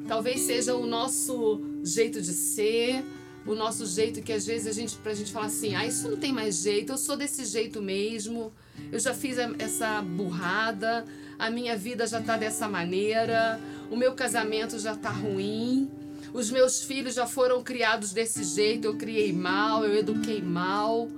Talvez 0.08 0.42
seja 0.42 0.76
o 0.76 0.86
nosso 0.86 1.60
jeito 1.88 2.22
de 2.22 2.34
ser, 2.34 3.04
o 3.48 3.56
nosso 3.56 3.86
jeito 3.86 4.22
que 4.22 4.34
às 4.34 4.46
vezes 4.46 4.68
a 4.68 4.72
gente 4.72 4.98
pra 4.98 5.14
gente 5.14 5.32
falar 5.32 5.46
assim, 5.46 5.74
ah, 5.74 5.86
isso 5.86 6.10
não 6.10 6.18
tem 6.18 6.34
mais 6.34 6.62
jeito, 6.62 6.92
eu 6.92 6.98
sou 6.98 7.16
desse 7.16 7.46
jeito 7.46 7.82
mesmo. 7.82 8.52
Eu 8.92 9.00
já 9.00 9.14
fiz 9.14 9.38
essa 9.58 10.02
burrada, 10.02 11.06
a 11.40 11.50
minha 11.50 11.76
vida 11.76 12.06
já 12.06 12.22
tá 12.22 12.36
dessa 12.38 12.68
maneira, 12.68 13.60
o 13.90 13.96
meu 13.96 14.14
casamento 14.14 14.78
já 14.78 14.96
tá 14.96 15.10
ruim. 15.10 15.90
Os 16.34 16.52
meus 16.52 16.84
filhos 16.84 17.16
já 17.16 17.26
foram 17.26 17.64
criados 17.64 18.12
desse 18.12 18.44
jeito, 18.44 18.86
eu 18.86 18.98
criei 18.98 19.32
mal, 19.32 19.86
eu 19.86 19.96
eduquei 19.96 20.42
mal. 20.42 21.10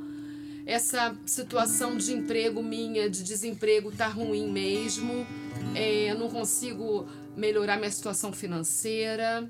Essa 0.66 1.18
situação 1.26 1.98
de 1.98 2.14
emprego 2.14 2.62
minha, 2.62 3.10
de 3.10 3.24
desemprego, 3.24 3.92
tá 3.92 4.08
ruim 4.08 4.52
mesmo. 4.52 5.26
É, 5.74 6.12
eu 6.12 6.20
não 6.20 6.30
consigo 6.30 7.08
melhorar 7.36 7.78
minha 7.78 7.90
situação 7.90 8.32
financeira 8.32 9.50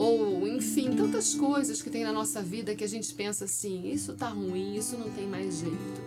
ou 0.00 0.48
enfim, 0.48 0.96
tantas 0.96 1.34
coisas 1.34 1.82
que 1.82 1.90
tem 1.90 2.04
na 2.04 2.12
nossa 2.12 2.40
vida 2.40 2.74
que 2.74 2.82
a 2.82 2.88
gente 2.88 3.12
pensa 3.12 3.44
assim, 3.44 3.86
isso 3.92 4.14
tá 4.14 4.28
ruim, 4.28 4.74
isso 4.74 4.96
não 4.96 5.10
tem 5.10 5.26
mais 5.26 5.58
jeito. 5.58 6.00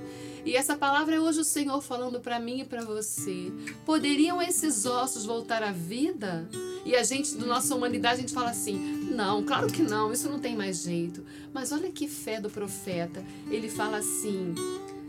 E 0.43 0.55
essa 0.55 0.75
palavra 0.75 1.15
é 1.15 1.19
hoje 1.19 1.41
o 1.41 1.43
Senhor 1.43 1.79
falando 1.79 2.19
para 2.19 2.39
mim 2.39 2.61
e 2.61 2.65
para 2.65 2.83
você. 2.83 3.53
Poderiam 3.85 4.41
esses 4.41 4.87
ossos 4.87 5.25
voltar 5.25 5.61
à 5.61 5.71
vida? 5.71 6.49
E 6.83 6.95
a 6.95 7.03
gente, 7.03 7.35
da 7.35 7.45
nossa 7.45 7.75
humanidade, 7.75 8.15
a 8.15 8.21
gente 8.21 8.33
fala 8.33 8.49
assim: 8.49 8.75
não, 9.11 9.43
claro 9.43 9.67
que 9.67 9.83
não, 9.83 10.11
isso 10.11 10.27
não 10.27 10.39
tem 10.39 10.55
mais 10.55 10.81
jeito. 10.81 11.23
Mas 11.53 11.71
olha 11.71 11.91
que 11.91 12.07
fé 12.07 12.41
do 12.41 12.49
profeta. 12.49 13.23
Ele 13.49 13.69
fala 13.69 13.97
assim: 13.97 14.55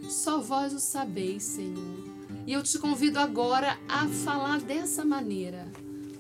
só 0.08 0.40
vós 0.40 0.74
o 0.74 0.78
sabeis, 0.78 1.42
Senhor. 1.42 2.04
E 2.46 2.52
eu 2.52 2.62
te 2.62 2.78
convido 2.78 3.18
agora 3.18 3.78
a 3.88 4.06
falar 4.06 4.60
dessa 4.60 5.04
maneira 5.04 5.66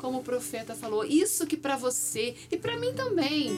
como 0.04 0.18
o 0.18 0.22
profeta 0.22 0.74
falou, 0.74 1.02
isso 1.02 1.46
que 1.46 1.56
para 1.56 1.78
você 1.78 2.34
e 2.52 2.58
para 2.58 2.76
mim 2.76 2.92
também, 2.92 3.48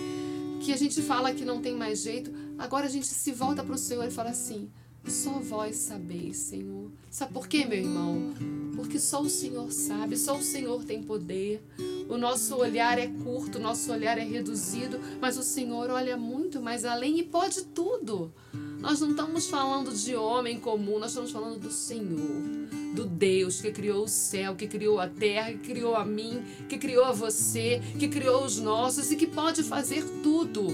que 0.61 0.73
a 0.73 0.77
gente 0.77 1.03
fala 1.03 1.35
que 1.35 1.45
não 1.45 1.61
tem 1.61 1.75
mais 1.75 2.01
jeito, 2.01 2.33
agora 2.57 2.87
a 2.87 2.89
gente 2.89 3.09
se 3.09 3.33
volta 3.33 3.65
para 3.65 3.75
o 3.75 3.79
Senhor 3.79 4.07
e 4.07 4.13
fala 4.13 4.31
assim: 4.31 4.71
só 5.09 5.41
vós 5.41 5.75
sabeis, 5.75 6.37
Senhor. 6.37 6.89
Sabe 7.11 7.33
por 7.33 7.49
quê, 7.49 7.65
meu 7.65 7.79
irmão? 7.79 8.33
Porque 8.77 9.01
só 9.01 9.23
o 9.23 9.29
Senhor 9.29 9.73
sabe, 9.73 10.17
só 10.17 10.37
o 10.37 10.43
Senhor 10.43 10.85
tem 10.85 11.03
poder. 11.03 11.61
O 12.09 12.17
nosso 12.17 12.55
olhar 12.55 12.97
é 12.97 13.09
curto, 13.09 13.59
o 13.59 13.61
nosso 13.61 13.91
olhar 13.91 14.17
é 14.17 14.23
reduzido, 14.23 15.01
mas 15.21 15.37
o 15.37 15.43
Senhor 15.43 15.91
olha 15.91 16.17
muito 16.17 16.63
mais 16.63 16.85
além 16.85 17.19
e 17.19 17.25
pode 17.25 17.65
tudo. 17.65 18.33
Nós 18.79 19.01
não 19.01 19.11
estamos 19.11 19.47
falando 19.49 19.95
de 19.95 20.15
homem 20.15 20.59
comum, 20.59 20.99
nós 20.99 21.11
estamos 21.11 21.31
falando 21.31 21.59
do 21.59 21.71
Senhor 21.71 22.67
do 22.97 23.05
Deus 23.05 23.61
que 23.61 23.71
criou 23.71 24.05
o 24.05 24.09
céu, 24.09 24.57
que 24.57 24.67
criou 24.67 24.99
a 24.99 25.07
terra, 25.07 25.53
que 25.53 25.59
criou 25.59 25.95
a 25.95 26.05
mim, 26.05 26.43
que 26.67 26.79
criou 26.79 27.05
a 27.05 27.13
você, 27.13 27.81
que 27.99 28.09
criou 28.09 28.43
os 28.43 28.59
nossos 28.59 29.13
e 29.13 29.17
que 29.17 29.27
pode 29.27 29.63
fazer 29.63 30.03
tudo. 30.23 30.67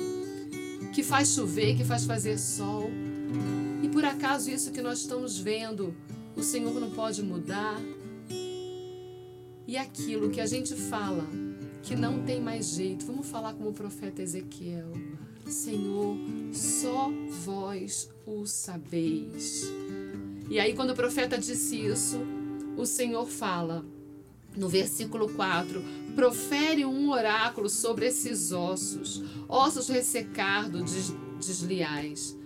Que 0.94 1.02
faz 1.02 1.34
chover, 1.34 1.76
que 1.76 1.84
faz 1.84 2.04
fazer 2.04 2.38
sol. 2.38 2.88
E 3.82 3.88
por 3.88 4.04
acaso 4.04 4.50
isso 4.50 4.70
que 4.70 4.80
nós 4.80 5.00
estamos 5.00 5.36
vendo, 5.36 5.94
o 6.36 6.42
Senhor 6.42 6.78
não 6.78 6.90
pode 6.90 7.22
mudar? 7.22 7.80
E 9.66 9.76
aquilo 9.76 10.30
que 10.30 10.40
a 10.40 10.46
gente 10.46 10.74
fala, 10.74 11.26
que 11.82 11.96
não 11.96 12.22
tem 12.22 12.40
mais 12.40 12.74
jeito, 12.74 13.04
vamos 13.04 13.26
falar 13.26 13.54
como 13.54 13.70
o 13.70 13.74
profeta 13.74 14.22
Ezequiel. 14.22 14.92
Senhor, 15.52 16.16
só 16.52 17.10
vós 17.44 18.10
o 18.26 18.46
sabeis. 18.46 19.70
E 20.48 20.58
aí, 20.58 20.74
quando 20.74 20.90
o 20.90 20.96
profeta 20.96 21.38
disse 21.38 21.76
isso, 21.86 22.18
o 22.76 22.84
Senhor 22.84 23.26
fala, 23.26 23.84
no 24.56 24.68
versículo 24.68 25.28
4, 25.34 25.82
profere 26.14 26.84
um 26.84 27.10
oráculo 27.10 27.68
sobre 27.68 28.06
esses 28.06 28.52
ossos, 28.52 29.22
ossos 29.48 29.88
ressecados, 29.88 31.12
desleais. 31.38 32.36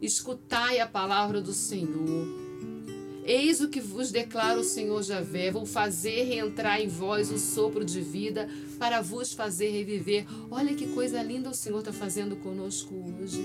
Escutai 0.00 0.80
a 0.80 0.86
palavra 0.86 1.40
do 1.40 1.52
Senhor. 1.52 2.41
Eis 3.24 3.60
o 3.60 3.68
que 3.68 3.80
vos 3.80 4.10
declara 4.10 4.58
o 4.58 4.64
Senhor 4.64 5.02
Javé: 5.02 5.50
vou 5.50 5.64
fazer 5.64 6.24
reentrar 6.24 6.80
em 6.80 6.88
vós 6.88 7.30
o 7.30 7.38
sopro 7.38 7.84
de 7.84 8.00
vida 8.00 8.48
para 8.78 9.00
vos 9.00 9.32
fazer 9.32 9.70
reviver. 9.70 10.26
Olha 10.50 10.74
que 10.74 10.88
coisa 10.88 11.22
linda 11.22 11.50
o 11.50 11.54
Senhor 11.54 11.78
está 11.78 11.92
fazendo 11.92 12.34
conosco 12.36 12.94
hoje. 12.94 13.40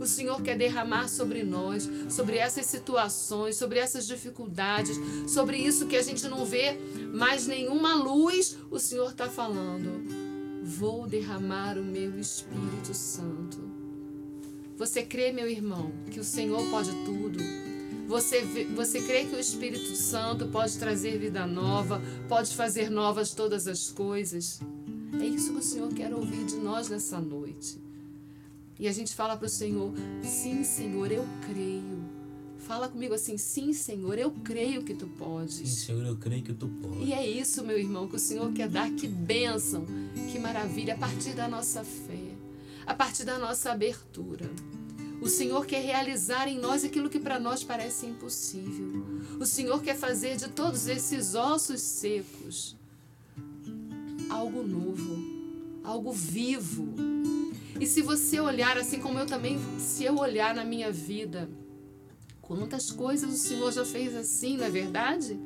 O 0.00 0.06
Senhor 0.06 0.42
quer 0.42 0.56
derramar 0.56 1.08
sobre 1.08 1.42
nós, 1.42 1.88
sobre 2.08 2.36
essas 2.36 2.66
situações, 2.66 3.56
sobre 3.56 3.78
essas 3.78 4.06
dificuldades, 4.06 4.98
sobre 5.28 5.58
isso 5.58 5.86
que 5.86 5.96
a 5.96 6.02
gente 6.02 6.26
não 6.26 6.44
vê 6.44 6.76
mais 7.12 7.46
nenhuma 7.46 7.94
luz. 7.94 8.56
O 8.70 8.78
Senhor 8.78 9.10
está 9.10 9.28
falando: 9.28 10.62
Vou 10.62 11.06
derramar 11.06 11.78
o 11.78 11.84
meu 11.84 12.18
Espírito 12.18 12.94
Santo. 12.94 13.60
Você 14.78 15.02
crê, 15.02 15.32
meu 15.32 15.48
irmão, 15.48 15.92
que 16.10 16.18
o 16.18 16.24
Senhor 16.24 16.68
pode 16.70 16.90
tudo? 17.04 17.71
Você, 18.12 18.66
você 18.76 19.00
crê 19.00 19.24
que 19.24 19.34
o 19.34 19.40
Espírito 19.40 19.96
Santo 19.96 20.46
pode 20.48 20.76
trazer 20.76 21.18
vida 21.18 21.46
nova, 21.46 21.98
pode 22.28 22.54
fazer 22.54 22.90
novas 22.90 23.32
todas 23.32 23.66
as 23.66 23.90
coisas? 23.90 24.60
É 25.18 25.24
isso 25.24 25.50
que 25.54 25.60
o 25.60 25.62
Senhor 25.62 25.90
quer 25.94 26.12
ouvir 26.12 26.44
de 26.44 26.56
nós 26.56 26.90
nessa 26.90 27.18
noite. 27.18 27.80
E 28.78 28.86
a 28.86 28.92
gente 28.92 29.14
fala 29.14 29.34
para 29.34 29.46
o 29.46 29.48
Senhor: 29.48 29.94
sim, 30.22 30.62
Senhor, 30.62 31.10
eu 31.10 31.26
creio. 31.46 32.04
Fala 32.58 32.86
comigo 32.86 33.14
assim: 33.14 33.38
sim, 33.38 33.72
Senhor, 33.72 34.18
eu 34.18 34.30
creio 34.44 34.82
que 34.82 34.92
tu 34.92 35.06
podes. 35.06 35.54
Sim, 35.54 35.64
Senhor, 35.64 36.04
eu 36.04 36.16
creio 36.18 36.42
que 36.42 36.52
tu 36.52 36.68
podes. 36.68 37.08
E 37.08 37.14
é 37.14 37.26
isso, 37.26 37.64
meu 37.64 37.78
irmão, 37.78 38.06
que 38.06 38.16
o 38.16 38.18
Senhor 38.18 38.52
quer 38.52 38.68
dar. 38.68 38.90
Que 38.90 39.08
bênção, 39.08 39.86
que 40.30 40.38
maravilha, 40.38 40.92
a 40.92 40.98
partir 40.98 41.32
da 41.32 41.48
nossa 41.48 41.82
fé, 41.82 42.36
a 42.84 42.92
partir 42.92 43.24
da 43.24 43.38
nossa 43.38 43.72
abertura. 43.72 44.50
O 45.22 45.28
Senhor 45.28 45.64
quer 45.64 45.82
realizar 45.82 46.48
em 46.48 46.58
nós 46.58 46.84
aquilo 46.84 47.08
que 47.08 47.20
para 47.20 47.38
nós 47.38 47.64
parece 47.64 48.04
impossível. 48.06 49.04
O 49.40 49.46
Senhor 49.46 49.80
quer 49.82 49.96
fazer 49.96 50.36
de 50.36 50.48
todos 50.48 50.86
esses 50.86 51.34
ossos 51.34 51.80
secos 51.80 52.76
algo 54.28 54.62
novo, 54.62 55.82
algo 55.84 56.12
vivo 56.12 56.94
e 57.82 57.86
se 57.86 58.00
você 58.00 58.38
olhar, 58.38 58.78
assim 58.78 59.00
como 59.00 59.18
eu 59.18 59.26
também, 59.26 59.58
se 59.76 60.04
eu 60.04 60.16
olhar 60.16 60.54
na 60.54 60.64
minha 60.64 60.92
vida, 60.92 61.48
quantas 62.40 62.92
coisas 62.92 63.28
o 63.34 63.36
Senhor 63.36 63.72
já 63.72 63.84
fez 63.84 64.14
assim, 64.14 64.56
não 64.56 64.64
é 64.64 64.70
verdade? 64.70 65.36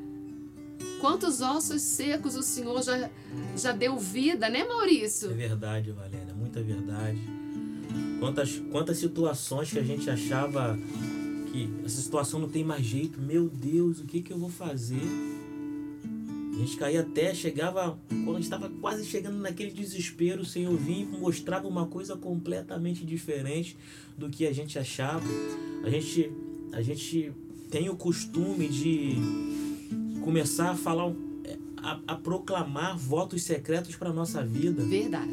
Quantos 1.00 1.40
ossos 1.40 1.80
secos 1.80 2.36
o 2.36 2.42
Senhor 2.42 2.82
já, 2.82 3.10
já 3.56 3.72
deu 3.72 3.96
vida, 3.96 4.50
né, 4.50 4.64
Maurício? 4.64 5.30
É 5.30 5.34
verdade, 5.34 5.92
Valéria, 5.92 6.34
muita 6.34 6.62
verdade. 6.62 7.22
Quantas, 8.18 8.62
quantas 8.70 8.98
situações 8.98 9.70
que 9.70 9.78
a 9.78 9.82
gente 9.82 10.08
achava 10.08 10.78
que 11.52 11.68
essa 11.84 12.00
situação 12.00 12.40
não 12.40 12.48
tem 12.48 12.64
mais 12.64 12.84
jeito, 12.84 13.20
meu 13.20 13.48
Deus, 13.48 14.00
o 14.00 14.04
que, 14.04 14.22
que 14.22 14.32
eu 14.32 14.38
vou 14.38 14.50
fazer? 14.50 15.02
A 16.56 16.58
gente 16.58 16.76
caía 16.78 17.02
até, 17.02 17.34
chegava, 17.34 17.98
quando 18.24 18.40
estava 18.40 18.70
quase 18.80 19.04
chegando 19.04 19.36
naquele 19.36 19.70
desespero, 19.70 20.40
o 20.40 20.44
Senhor 20.46 20.74
vinha 20.74 21.02
e 21.02 21.18
mostrava 21.18 21.68
uma 21.68 21.86
coisa 21.86 22.16
completamente 22.16 23.04
diferente 23.04 23.76
do 24.16 24.30
que 24.30 24.46
a 24.46 24.52
gente 24.52 24.78
achava. 24.78 25.26
A 25.84 25.90
gente, 25.90 26.32
a 26.72 26.80
gente 26.80 27.30
tem 27.70 27.90
o 27.90 27.96
costume 27.96 28.68
de 28.68 29.16
começar 30.24 30.70
a 30.70 30.74
falar, 30.74 31.12
a, 31.86 32.00
a 32.08 32.14
proclamar 32.16 32.96
votos 32.98 33.42
secretos 33.42 33.94
para 33.96 34.12
nossa 34.12 34.44
vida. 34.44 34.84
Verdade. 34.84 35.32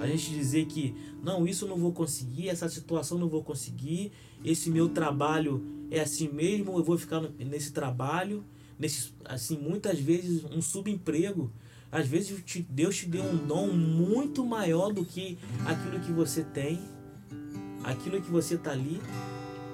A 0.00 0.06
gente 0.06 0.30
dizer 0.30 0.66
que, 0.66 0.94
não, 1.22 1.46
isso 1.46 1.66
não 1.66 1.76
vou 1.76 1.92
conseguir, 1.92 2.48
essa 2.48 2.68
situação 2.68 3.18
não 3.18 3.28
vou 3.28 3.42
conseguir, 3.42 4.12
esse 4.44 4.70
meu 4.70 4.88
trabalho 4.88 5.64
é 5.90 6.00
assim 6.00 6.28
mesmo, 6.28 6.76
eu 6.76 6.82
vou 6.82 6.98
ficar 6.98 7.20
nesse 7.38 7.72
trabalho 7.72 8.44
nesse, 8.82 9.14
assim, 9.24 9.56
muitas 9.56 10.00
vezes 10.00 10.44
um 10.44 10.60
subemprego. 10.60 11.52
Às 11.90 12.08
vezes 12.08 12.42
Deus 12.68 12.96
te 12.96 13.06
deu 13.06 13.22
um 13.22 13.36
dom 13.36 13.68
muito 13.68 14.44
maior 14.44 14.92
do 14.92 15.04
que 15.04 15.38
aquilo 15.66 16.00
que 16.00 16.10
você 16.10 16.42
tem, 16.42 16.80
aquilo 17.84 18.20
que 18.20 18.30
você 18.30 18.54
está 18.54 18.72
ali. 18.72 19.00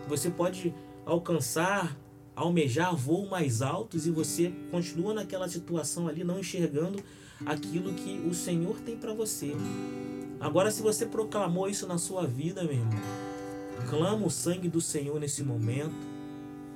Você 0.08 0.28
pode 0.28 0.74
alcançar, 1.06 1.96
almejar 2.38 2.94
voos 2.94 3.28
mais 3.28 3.62
altos 3.62 4.06
e 4.06 4.10
você 4.10 4.52
continua 4.70 5.12
naquela 5.12 5.48
situação 5.48 6.06
ali, 6.06 6.22
não 6.22 6.38
enxergando 6.38 7.02
aquilo 7.44 7.92
que 7.94 8.20
o 8.28 8.34
Senhor 8.34 8.78
tem 8.80 8.96
para 8.96 9.12
você. 9.12 9.52
Agora, 10.40 10.70
se 10.70 10.80
você 10.80 11.04
proclamou 11.04 11.68
isso 11.68 11.86
na 11.86 11.98
sua 11.98 12.26
vida, 12.26 12.62
meu 12.62 12.74
irmão, 12.74 12.98
clama 13.90 14.26
o 14.26 14.30
sangue 14.30 14.68
do 14.68 14.80
Senhor 14.80 15.18
nesse 15.18 15.42
momento, 15.42 15.94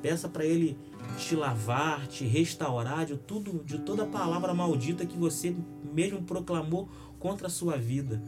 peça 0.00 0.28
para 0.28 0.44
Ele 0.44 0.76
te 1.16 1.36
lavar, 1.36 2.06
te 2.08 2.24
restaurar 2.24 3.06
de 3.06 3.16
tudo, 3.16 3.62
de 3.64 3.78
toda 3.78 4.04
palavra 4.04 4.52
maldita 4.52 5.06
que 5.06 5.16
você 5.16 5.54
mesmo 5.92 6.22
proclamou 6.22 6.88
contra 7.18 7.46
a 7.46 7.50
sua 7.50 7.76
vida. 7.76 8.20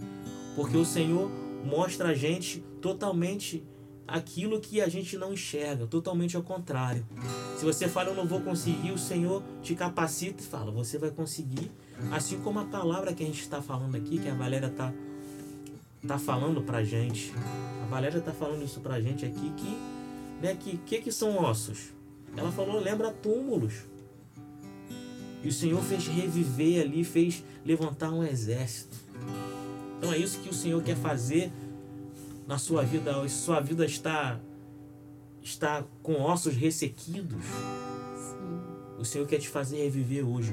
Porque 0.54 0.76
o 0.76 0.84
Senhor 0.84 1.28
mostra 1.64 2.10
a 2.10 2.14
gente 2.14 2.64
totalmente 2.80 3.64
aquilo 4.06 4.60
que 4.60 4.80
a 4.80 4.88
gente 4.88 5.16
não 5.16 5.32
enxerga, 5.32 5.86
totalmente 5.86 6.36
ao 6.36 6.42
contrário. 6.42 7.06
Se 7.56 7.64
você 7.64 7.88
fala 7.88 8.10
eu 8.10 8.14
não 8.14 8.26
vou 8.26 8.40
conseguir, 8.40 8.92
o 8.92 8.98
Senhor 8.98 9.42
te 9.62 9.74
capacita 9.74 10.42
e 10.42 10.46
fala, 10.46 10.70
você 10.70 10.98
vai 10.98 11.10
conseguir. 11.10 11.70
Assim 12.10 12.38
como 12.40 12.58
a 12.58 12.64
palavra 12.64 13.14
que 13.14 13.22
a 13.22 13.26
gente 13.26 13.40
está 13.40 13.62
falando 13.62 13.96
aqui, 13.96 14.18
que 14.18 14.28
a 14.28 14.34
Valéria 14.34 14.66
está 14.66 14.92
tá 16.06 16.18
falando 16.18 16.60
pra 16.60 16.84
gente, 16.84 17.32
a 17.82 17.86
Valéria 17.86 18.20
tá 18.20 18.32
falando 18.32 18.62
isso 18.62 18.80
pra 18.80 19.00
gente 19.00 19.24
aqui, 19.24 19.52
que, 19.56 19.78
né, 20.42 20.54
que, 20.54 20.76
que 20.78 20.98
que 21.00 21.12
são 21.12 21.42
ossos? 21.42 21.94
Ela 22.36 22.52
falou, 22.52 22.80
lembra 22.80 23.10
túmulos. 23.10 23.84
E 25.42 25.48
o 25.48 25.52
Senhor 25.52 25.82
fez 25.82 26.06
reviver 26.06 26.82
ali, 26.82 27.04
fez 27.04 27.44
levantar 27.64 28.10
um 28.10 28.22
exército. 28.22 28.96
Então 29.98 30.12
é 30.12 30.18
isso 30.18 30.40
que 30.40 30.48
o 30.48 30.54
Senhor 30.54 30.82
quer 30.82 30.96
fazer 30.96 31.50
na 32.46 32.58
sua 32.58 32.82
vida. 32.82 33.28
Sua 33.28 33.60
vida 33.60 33.84
está 33.84 34.40
está 35.42 35.84
com 36.02 36.22
ossos 36.22 36.54
ressequidos. 36.54 37.44
Sim. 37.44 38.98
O 38.98 39.04
Senhor 39.04 39.26
quer 39.26 39.38
te 39.38 39.48
fazer 39.48 39.76
reviver 39.76 40.26
hoje. 40.26 40.50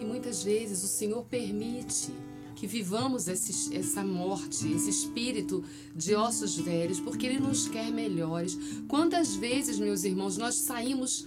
E 0.00 0.04
muitas 0.04 0.44
vezes 0.44 0.84
o 0.84 0.86
Senhor 0.86 1.24
permite 1.24 2.12
que 2.54 2.66
vivamos 2.66 3.28
esse, 3.28 3.76
essa 3.76 4.02
morte, 4.04 4.70
esse 4.72 4.90
espírito 4.90 5.64
de 5.94 6.14
ossos 6.14 6.56
velhos, 6.56 7.00
porque 7.00 7.26
Ele 7.26 7.38
nos 7.38 7.68
quer 7.68 7.90
melhores. 7.90 8.58
Quantas 8.88 9.34
vezes, 9.34 9.78
meus 9.78 10.04
irmãos, 10.04 10.36
nós 10.36 10.56
saímos 10.56 11.26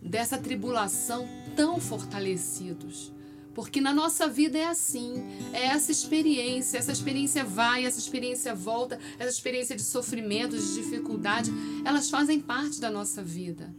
dessa 0.00 0.38
tribulação 0.38 1.26
tão 1.54 1.80
fortalecidos? 1.80 3.12
Porque 3.56 3.80
na 3.80 3.94
nossa 3.94 4.28
vida 4.28 4.58
é 4.58 4.66
assim, 4.66 5.14
é 5.50 5.68
essa 5.68 5.90
experiência, 5.90 6.76
essa 6.76 6.92
experiência 6.92 7.42
vai, 7.42 7.86
essa 7.86 7.98
experiência 7.98 8.54
volta, 8.54 8.98
essa 9.18 9.30
experiência 9.30 9.74
de 9.74 9.80
sofrimento, 9.80 10.58
de 10.58 10.74
dificuldade, 10.74 11.50
elas 11.82 12.10
fazem 12.10 12.38
parte 12.38 12.78
da 12.78 12.90
nossa 12.90 13.22
vida. 13.22 13.74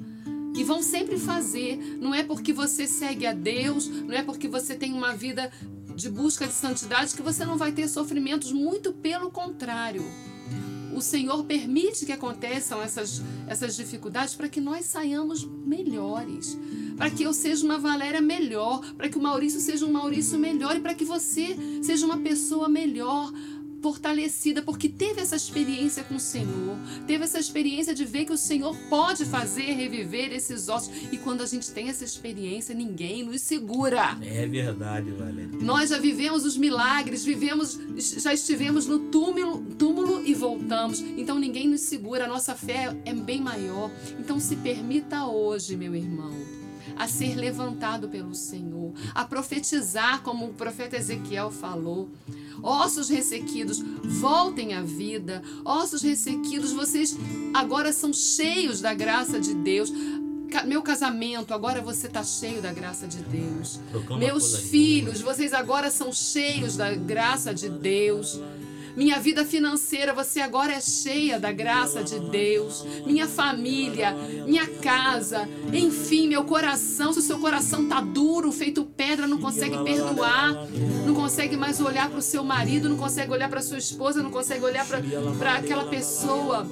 E 0.56 0.64
vão 0.64 0.82
sempre 0.82 1.20
fazer, 1.20 1.78
não 2.02 2.12
é 2.12 2.24
porque 2.24 2.52
você 2.52 2.88
segue 2.88 3.28
a 3.28 3.34
Deus, 3.34 3.88
não 3.88 4.16
é 4.16 4.24
porque 4.24 4.48
você 4.48 4.74
tem 4.74 4.92
uma 4.94 5.16
vida 5.16 5.52
de 5.96 6.10
busca 6.10 6.48
de 6.48 6.54
santidade 6.54 7.16
que 7.16 7.22
você 7.22 7.46
não 7.46 7.56
vai 7.56 7.72
ter 7.72 7.88
sofrimentos, 7.88 8.52
muito 8.52 8.92
pelo 8.92 9.30
contrário. 9.30 10.04
O 10.98 11.02
Senhor 11.02 11.44
permite 11.44 12.08
que 12.08 12.12
aconteçam 12.12 12.82
essas, 12.82 13.22
essas 13.46 13.76
dificuldades 13.76 14.34
para 14.34 14.50
que 14.50 14.60
nós 14.60 14.84
saiamos 14.88 15.44
melhores, 15.44 16.58
para 16.98 17.12
que 17.12 17.22
eu 17.22 17.32
seja 17.34 17.64
uma 17.64 17.78
Valéria 17.78 18.20
melhor, 18.20 18.82
para 18.96 19.08
que 19.08 19.16
o 19.16 19.22
Maurício 19.22 19.60
seja 19.60 19.86
um 19.86 19.92
Maurício 19.92 20.40
melhor 20.40 20.76
e 20.76 20.80
para 20.80 20.96
que 20.96 21.06
você 21.06 21.56
seja 21.84 22.04
uma 22.04 22.18
pessoa 22.18 22.68
melhor, 22.68 23.32
fortalecida 23.82 24.62
porque 24.62 24.90
teve 24.90 25.22
essa 25.22 25.36
experiência 25.36 26.04
com 26.04 26.16
o 26.16 26.20
Senhor, 26.20 26.78
teve 27.06 27.24
essa 27.24 27.40
experiência 27.40 27.94
de 27.94 28.06
ver 28.06 28.26
que 28.26 28.34
o 28.34 28.38
Senhor 28.38 28.76
pode 28.90 29.26
fazer 29.26 29.74
reviver 29.74 30.34
esses 30.34 30.68
ossos. 30.70 30.92
E 31.12 31.18
quando 31.18 31.42
a 31.42 31.46
gente 31.46 31.70
tem 31.72 31.90
essa 31.90 32.04
experiência, 32.04 32.74
ninguém 32.74 33.24
nos 33.24 33.42
segura. 33.42 34.18
É 34.22 34.48
verdade, 34.48 35.12
Valéria. 35.12 35.50
Nós 35.62 35.90
já 35.90 35.98
vivemos 35.98 36.46
os 36.46 36.58
milagres, 36.58 37.24
vivemos, 37.24 37.80
já 37.98 38.34
estivemos 38.34 38.86
no 38.86 39.00
túmulo, 39.00 39.64
túmulo 39.78 40.26
e 40.26 40.34
voltamos. 40.34 41.00
Então 41.00 41.40
ninguém 41.40 41.68
nos 41.68 41.82
segura, 41.82 42.26
a 42.26 42.28
nossa 42.28 42.56
fé 42.56 42.96
é 43.06 43.14
bem 43.14 43.42
maior. 43.42 43.92
Então 44.20 44.40
se 44.40 44.56
permita 44.58 45.26
hoje, 45.26 45.76
meu 45.76 45.96
irmão 45.96 46.57
a 46.98 47.08
ser 47.08 47.36
levantado 47.36 48.08
pelo 48.10 48.34
Senhor, 48.34 48.94
a 49.14 49.26
profetizar, 49.26 50.22
como 50.22 50.46
o 50.48 50.54
profeta 50.54 50.98
Ezequiel 50.98 51.52
falou. 51.52 52.10
Ossos 52.62 53.10
ressequidos, 53.10 53.80
voltem 54.04 54.74
à 54.74 54.82
vida. 54.82 55.42
Ossos 55.64 56.02
ressequidos, 56.02 56.72
vocês 56.72 57.16
agora 57.54 57.94
são 57.94 58.12
cheios 58.12 58.82
da 58.82 58.94
graça 58.94 59.40
de 59.40 59.54
Deus. 59.54 59.92
Meu 60.66 60.82
casamento, 60.82 61.54
agora 61.54 61.82
você 61.82 62.08
está 62.08 62.24
cheio 62.24 62.62
da 62.62 62.74
graça 62.74 63.08
de 63.08 63.18
Deus. 63.18 63.80
Meus 64.18 64.56
filhos, 64.56 65.22
vocês 65.22 65.54
agora 65.54 65.92
são 65.92 66.12
cheios 66.12 66.76
da 66.76 66.96
graça 66.96 67.54
de 67.54 67.70
Deus. 67.70 68.40
Minha 68.98 69.20
vida 69.20 69.46
financeira, 69.46 70.12
você 70.12 70.40
agora 70.40 70.74
é 70.74 70.82
cheia 70.82 71.40
da 71.40 71.52
graça 71.52 72.04
de 72.04 72.20
Deus. 72.20 72.84
Minha 73.06 73.28
família, 73.28 74.12
minha 74.48 74.66
casa, 74.66 75.48
enfim, 75.74 76.28
meu 76.28 76.44
coração. 76.44 77.14
Se 77.14 77.20
o 77.20 77.22
seu 77.22 77.40
coração 77.40 77.88
tá 77.88 78.02
duro, 78.02 78.52
feito 78.52 78.86
pedra, 78.86 79.28
não 79.28 79.40
consegue 79.40 79.78
perdoar, 79.84 80.68
não 81.06 81.14
consegue 81.14 81.58
mais 81.58 81.80
olhar 81.82 82.10
para 82.10 82.20
o 82.20 82.22
seu 82.22 82.44
marido, 82.44 82.90
não 82.90 82.98
consegue 82.98 83.32
olhar 83.32 83.50
para 83.50 83.62
sua 83.62 83.78
esposa, 83.78 84.24
não 84.24 84.32
consegue 84.32 84.64
olhar 84.64 84.86
para 84.86 85.56
aquela 85.56 85.86
pessoa. 85.86 86.64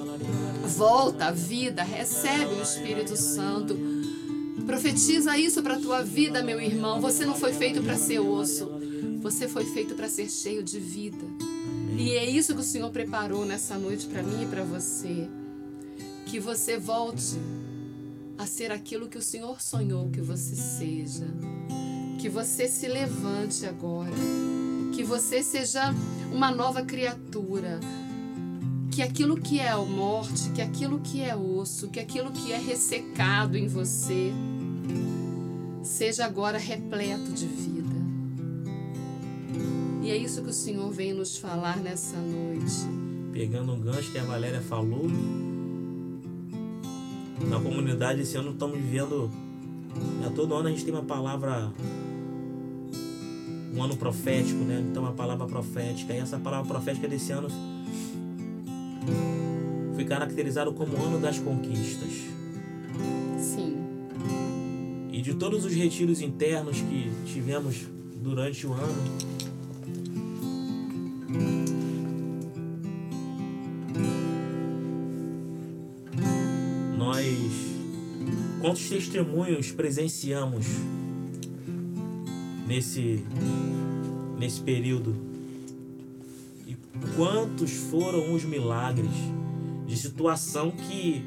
Volta 0.77 1.25
à 1.25 1.31
vida, 1.31 1.84
recebe 1.84 2.55
o 2.55 2.62
Espírito 2.62 3.15
Santo. 3.15 3.77
Profetiza 4.65 5.38
isso 5.38 5.62
para 5.62 5.79
tua 5.79 6.01
vida, 6.01 6.41
meu 6.41 6.60
irmão. 6.60 6.99
Você 6.99 7.25
não 7.25 7.36
foi 7.36 7.53
feito 7.53 7.84
para 7.84 7.97
ser 7.97 8.19
osso. 8.19 8.69
Você 9.21 9.47
foi 9.47 9.65
feito 9.65 9.95
para 9.95 10.08
ser 10.08 10.29
cheio 10.29 10.63
de 10.63 10.79
vida. 10.79 11.25
E 11.97 12.12
é 12.12 12.29
isso 12.29 12.53
que 12.53 12.62
o 12.62 12.63
Senhor 12.63 12.89
preparou 12.91 13.45
nessa 13.45 13.77
noite 13.77 14.08
para 14.08 14.23
mim 14.23 14.43
e 14.43 14.45
para 14.45 14.63
você. 14.63 15.27
Que 16.25 16.39
você 16.39 16.77
volte 16.77 17.38
a 18.38 18.45
ser 18.45 18.71
aquilo 18.71 19.08
que 19.08 19.17
o 19.17 19.21
Senhor 19.21 19.62
sonhou 19.62 20.10
que 20.10 20.21
você 20.21 20.56
seja. 20.56 21.26
Que 22.19 22.30
você 22.30 22.67
se 22.67 22.88
levante 22.88 23.65
agora. 23.65 24.15
Que 24.93 25.04
você 25.04 25.41
seja 25.43 25.93
uma 26.32 26.52
nova 26.52 26.84
criatura. 26.84 27.80
Que 28.91 29.02
aquilo 29.02 29.38
que 29.38 29.60
é 29.60 29.76
morte, 29.76 30.50
que 30.52 30.62
aquilo 30.62 31.00
que 31.00 31.21
é 31.21 31.36
osso, 31.36 31.89
que 31.89 32.00
aquilo 32.00 32.32
que 32.32 32.52
é 32.52 32.58
ressecado 32.58 33.58
em 33.58 33.67
você, 33.67 34.32
seja 35.84 36.26
agora 36.26 36.58
repleto 36.58 37.32
de 37.32 37.45
vida. 37.45 37.95
E 40.02 40.12
é 40.12 40.15
isso 40.15 40.41
que 40.43 40.50
o 40.50 40.54
Senhor 40.54 40.91
vem 40.91 41.13
nos 41.13 41.38
falar 41.38 41.78
nessa 41.78 42.17
noite. 42.17 42.88
Pegando 43.34 43.74
um 43.74 43.82
gancho 43.82 44.12
que 44.12 44.19
a 44.19 44.24
Valéria 44.24 44.62
falou, 44.62 45.08
na 47.41 47.60
comunidade 47.60 48.21
esse 48.21 48.38
ano 48.38 48.52
estamos 48.52 48.78
vivendo. 48.78 49.30
Né, 50.21 50.32
todo 50.36 50.54
ano 50.54 50.67
a 50.67 50.71
gente 50.71 50.84
tem 50.84 50.93
uma 50.93 51.04
palavra. 51.04 51.71
Um 53.74 53.84
ano 53.84 53.98
profético, 53.98 54.63
né? 54.63 54.86
Então 54.89 55.04
uma 55.04 55.12
palavra 55.12 55.45
profética. 55.45 56.13
E 56.13 56.17
essa 56.17 56.39
palavra 56.39 56.67
profética 56.67 57.08
desse 57.08 57.32
ano 57.32 57.50
foi 59.93 60.06
caracterizado 60.06 60.71
como 60.74 60.95
ano 60.98 61.19
das 61.19 61.39
conquistas. 61.39 62.24
Sim. 63.39 63.78
E 65.12 65.21
de 65.21 65.34
todos 65.34 65.65
os 65.65 65.74
retiros 65.74 66.21
internos 66.21 66.80
que 66.82 67.12
tivemos 67.26 67.86
durante 68.21 68.65
o 68.65 68.74
ano, 68.74 69.04
Quantos 78.65 78.89
testemunhos 78.89 79.71
presenciamos 79.71 80.65
nesse, 82.65 83.23
nesse 84.39 84.60
período? 84.60 85.15
E 86.65 86.75
quantos 87.15 87.69
foram 87.91 88.34
os 88.34 88.43
milagres 88.43 89.12
de 89.86 89.95
situação 89.95 90.71
que 90.71 91.23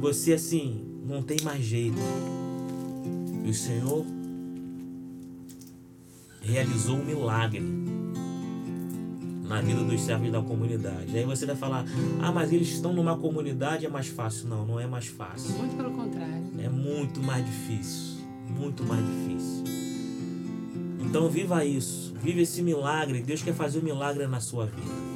você 0.00 0.34
assim 0.34 0.80
não 1.04 1.24
tem 1.24 1.38
mais 1.42 1.64
jeito? 1.64 1.98
E 3.44 3.50
o 3.50 3.54
Senhor 3.54 4.06
realizou 6.40 6.98
um 6.98 7.04
milagre 7.04 7.64
na 9.48 9.62
vida 9.62 9.82
dos 9.82 10.00
servos 10.02 10.30
da 10.30 10.42
comunidade. 10.42 11.16
Aí 11.16 11.24
você 11.24 11.46
vai 11.46 11.56
falar, 11.56 11.84
ah, 12.20 12.30
mas 12.30 12.52
eles 12.52 12.68
estão 12.68 12.92
numa 12.92 13.16
comunidade, 13.16 13.86
é 13.86 13.88
mais 13.88 14.08
fácil. 14.08 14.46
Não, 14.46 14.66
não 14.66 14.78
é 14.78 14.86
mais 14.86 15.06
fácil. 15.06 15.56
Muito 15.56 15.74
pelo 15.74 15.90
contrário. 15.90 16.44
É 16.58 16.68
muito 16.68 17.22
mais 17.22 17.44
difícil. 17.44 18.18
Muito 18.48 18.84
mais 18.84 19.02
difícil. 19.04 19.64
Então 21.00 21.28
viva 21.30 21.64
isso. 21.64 22.14
Viva 22.22 22.42
esse 22.42 22.60
milagre. 22.62 23.22
Deus 23.22 23.42
quer 23.42 23.54
fazer 23.54 23.78
um 23.78 23.82
milagre 23.82 24.26
na 24.26 24.40
sua 24.40 24.66
vida. 24.66 25.08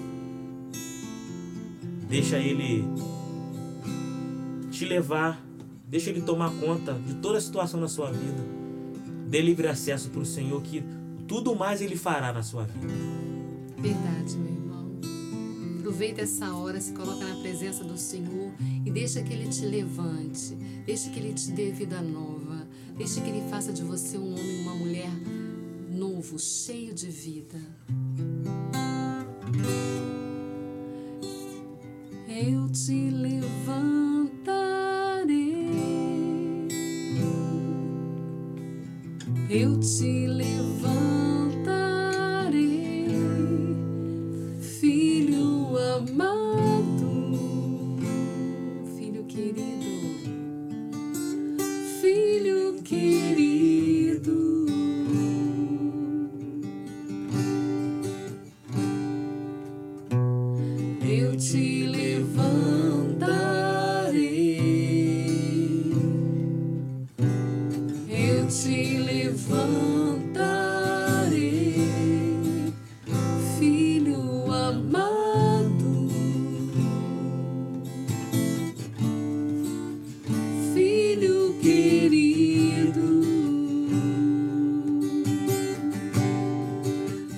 Deixa 2.09 2.39
Ele 2.39 2.85
te 4.71 4.87
levar. 4.87 5.45
Deixa 5.87 6.09
Ele 6.09 6.23
tomar 6.23 6.51
conta 6.59 6.95
de 6.95 7.15
toda 7.17 7.37
a 7.37 7.41
situação 7.41 7.79
na 7.79 7.89
sua 7.89 8.11
vida. 8.11 8.43
Dê 9.29 9.43
livre 9.43 9.67
acesso 9.67 10.09
para 10.09 10.21
o 10.21 10.27
Senhor 10.27 10.63
que 10.63 10.83
tudo 11.29 11.55
mais 11.55 11.83
Ele 11.83 11.97
fará 11.97 12.33
na 12.33 12.43
sua 12.43 12.65
vida. 12.65 13.22
Verdade, 13.83 14.37
meu 14.37 14.53
irmão. 14.53 15.01
Aproveita 15.81 16.21
essa 16.21 16.55
hora, 16.55 16.81
se 16.81 16.93
coloca 16.93 17.25
na 17.27 17.35
presença 17.41 17.83
do 17.83 17.99
Senhor 17.99 18.53
e 18.87 18.91
deixa 18.93 19.21
que 19.23 19.33
Ele 19.33 19.49
te 19.49 19.67
levante, 19.67 20.55
deixa 20.87 21.11
que 21.11 21.19
Ele 21.19 21.35
te 21.35 21.51
dê 21.51 21.73
vida 21.73 22.01
nova, 22.01 22.65
deixa 22.97 23.21
que 23.21 23.29
Ele 23.29 23.43
faça 23.51 23.73
de 23.73 23.83
você 23.83 24.17
um 24.17 24.35
homem 24.35 24.61
uma 24.61 24.77
mulher 24.77 25.11
novo, 25.91 26.39
cheio 26.39 26.95
de 26.95 27.09
vida. 27.09 27.59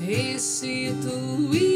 Restituirei 0.06 1.73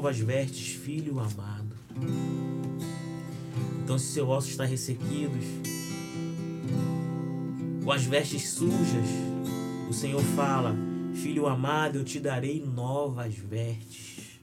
novas 0.00 0.18
vestes, 0.18 0.68
filho 0.76 1.20
amado. 1.20 1.76
Então, 3.84 3.98
se 3.98 4.06
seu 4.06 4.30
osso 4.30 4.48
está 4.48 4.64
ressequidos, 4.64 5.44
com 7.84 7.92
as 7.92 8.04
vestes 8.04 8.48
sujas, 8.48 9.06
o 9.90 9.92
Senhor 9.92 10.22
fala: 10.34 10.74
Filho 11.12 11.46
amado, 11.46 11.98
eu 11.98 12.04
te 12.04 12.18
darei 12.18 12.64
novas 12.64 13.34
vestes. 13.34 14.40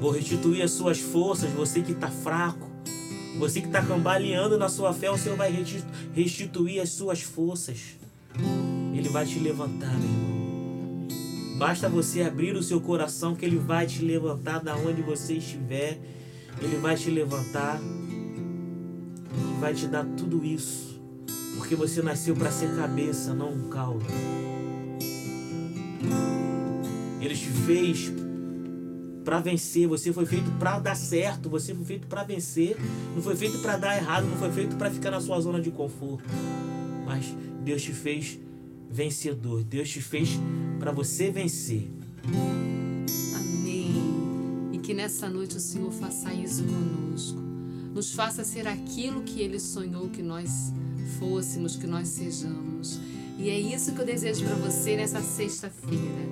Vou 0.00 0.10
restituir 0.10 0.62
as 0.62 0.70
suas 0.70 0.98
forças, 0.98 1.50
você 1.50 1.82
que 1.82 1.92
está 1.92 2.08
fraco, 2.08 2.66
você 3.38 3.60
que 3.60 3.66
está 3.66 3.84
cambaleando 3.84 4.56
na 4.56 4.70
sua 4.70 4.94
fé, 4.94 5.10
o 5.10 5.18
Senhor 5.18 5.36
vai 5.36 5.52
resti- 5.52 5.84
restituir 6.14 6.80
as 6.80 6.88
suas 6.88 7.20
forças. 7.20 7.98
Ele 8.94 9.10
vai 9.10 9.26
te 9.26 9.38
levantar, 9.38 9.92
meu 9.98 10.08
irmão. 10.08 10.27
Basta 11.58 11.88
você 11.88 12.22
abrir 12.22 12.54
o 12.54 12.62
seu 12.62 12.80
coração 12.80 13.34
que 13.34 13.44
ele 13.44 13.58
vai 13.58 13.84
te 13.84 14.04
levantar 14.04 14.60
da 14.60 14.76
onde 14.76 15.02
você 15.02 15.34
estiver. 15.34 15.98
Ele 16.62 16.76
vai 16.76 16.94
te 16.94 17.10
levantar 17.10 17.80
e 19.34 19.60
vai 19.60 19.74
te 19.74 19.88
dar 19.88 20.04
tudo 20.16 20.44
isso. 20.44 21.00
Porque 21.56 21.74
você 21.74 22.00
nasceu 22.00 22.36
para 22.36 22.52
ser 22.52 22.76
cabeça, 22.76 23.34
não 23.34 23.52
um 23.52 23.68
cauda. 23.68 24.04
Ele 27.20 27.34
te 27.34 27.48
fez 27.66 28.12
para 29.24 29.40
vencer, 29.40 29.88
você 29.88 30.12
foi 30.12 30.26
feito 30.26 30.50
para 30.60 30.78
dar 30.78 30.94
certo, 30.94 31.50
você 31.50 31.74
foi 31.74 31.84
feito 31.84 32.06
para 32.06 32.22
vencer, 32.22 32.76
não 33.16 33.20
foi 33.20 33.34
feito 33.34 33.58
para 33.58 33.76
dar 33.76 33.96
errado, 33.96 34.26
não 34.26 34.36
foi 34.36 34.52
feito 34.52 34.76
para 34.76 34.92
ficar 34.92 35.10
na 35.10 35.20
sua 35.20 35.40
zona 35.40 35.60
de 35.60 35.72
conforto. 35.72 36.24
Mas 37.04 37.34
Deus 37.64 37.82
te 37.82 37.92
fez 37.92 38.38
vencedor. 38.90 39.62
Deus 39.64 39.88
te 39.88 40.00
fez 40.00 40.30
para 40.78 40.92
você 40.92 41.30
vencer. 41.30 41.88
Amém. 43.34 44.70
E 44.72 44.78
que 44.78 44.94
nessa 44.94 45.28
noite 45.28 45.56
o 45.56 45.60
Senhor 45.60 45.90
faça 45.92 46.32
isso 46.32 46.64
conosco. 46.64 47.38
Nos 47.94 48.12
faça 48.12 48.44
ser 48.44 48.66
aquilo 48.66 49.22
que 49.22 49.40
Ele 49.40 49.58
sonhou 49.58 50.08
que 50.08 50.22
nós 50.22 50.72
fôssemos, 51.18 51.76
que 51.76 51.86
nós 51.86 52.08
sejamos. 52.08 53.00
E 53.38 53.50
é 53.50 53.58
isso 53.58 53.92
que 53.92 54.00
eu 54.00 54.06
desejo 54.06 54.44
para 54.44 54.56
você 54.56 54.96
nessa 54.96 55.20
sexta-feira. 55.20 56.28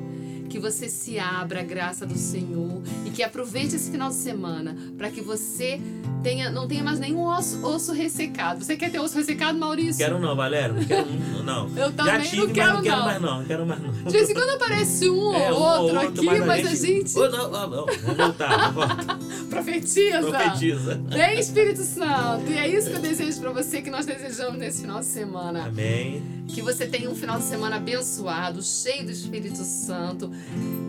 Que 0.48 0.58
você 0.58 0.88
se 0.88 1.18
abra 1.18 1.60
à 1.60 1.62
graça 1.62 2.06
do 2.06 2.16
Senhor 2.16 2.82
e 3.04 3.10
que 3.10 3.22
aproveite 3.22 3.76
esse 3.76 3.90
final 3.90 4.08
de 4.08 4.14
semana 4.14 4.76
para 4.96 5.10
que 5.10 5.20
você 5.20 5.80
tenha, 6.22 6.50
não 6.50 6.66
tenha 6.66 6.82
mais 6.82 6.98
nenhum 6.98 7.24
osso, 7.24 7.64
osso 7.64 7.92
ressecado. 7.92 8.64
Você 8.64 8.76
quer 8.76 8.90
ter 8.90 8.98
osso 8.98 9.16
ressecado, 9.16 9.58
Maurício? 9.58 10.04
Quero 10.04 10.18
não, 10.18 10.34
Valério. 10.34 10.74
Não 10.74 10.84
quero 10.84 11.06
não. 11.44 11.68
Eu 11.76 11.92
também 11.92 12.12
Já 12.12 12.18
não 12.18 12.24
tive, 12.24 12.52
quero, 12.52 12.74
mas 12.74 12.76
não 12.76 12.82
quero 12.82 12.96
não. 12.96 13.04
mais 13.06 13.22
não. 13.22 13.38
Não 13.38 13.44
quero 13.44 13.66
mais 13.66 13.82
não. 13.82 13.92
De 13.92 14.10
vez 14.10 14.30
em 14.30 14.34
quando 14.34 14.50
aparece 14.50 15.08
um 15.10 15.32
É, 15.36 15.52
ou 15.52 15.60
outro 15.60 16.00
aqui, 16.00 16.24
mas 16.40 16.66
a 16.66 16.74
gente 16.74 17.18
Ô, 17.18 17.30
não, 17.30 17.50
não, 17.50 17.70
não. 17.70 17.86
Vamos 17.86 18.16
voltar, 18.16 18.74
profetiza. 19.48 20.20
Profetiza. 20.20 21.00
Vem, 21.08 21.38
Espírito 21.38 21.82
Santo. 21.82 22.50
E 22.50 22.58
é 22.58 22.68
isso 22.68 22.90
que 22.90 22.96
eu 22.96 23.00
desejo 23.00 23.40
pra 23.40 23.52
você, 23.52 23.82
que 23.82 23.90
nós 23.90 24.06
desejamos 24.06 24.58
nesse 24.58 24.82
final 24.82 25.00
de 25.00 25.06
semana. 25.06 25.66
Amém. 25.66 26.22
Que 26.48 26.62
você 26.62 26.86
tenha 26.86 27.10
um 27.10 27.14
final 27.14 27.38
de 27.38 27.44
semana 27.44 27.76
abençoado, 27.76 28.62
cheio 28.62 29.04
do 29.04 29.10
Espírito 29.12 29.62
Santo. 29.64 30.30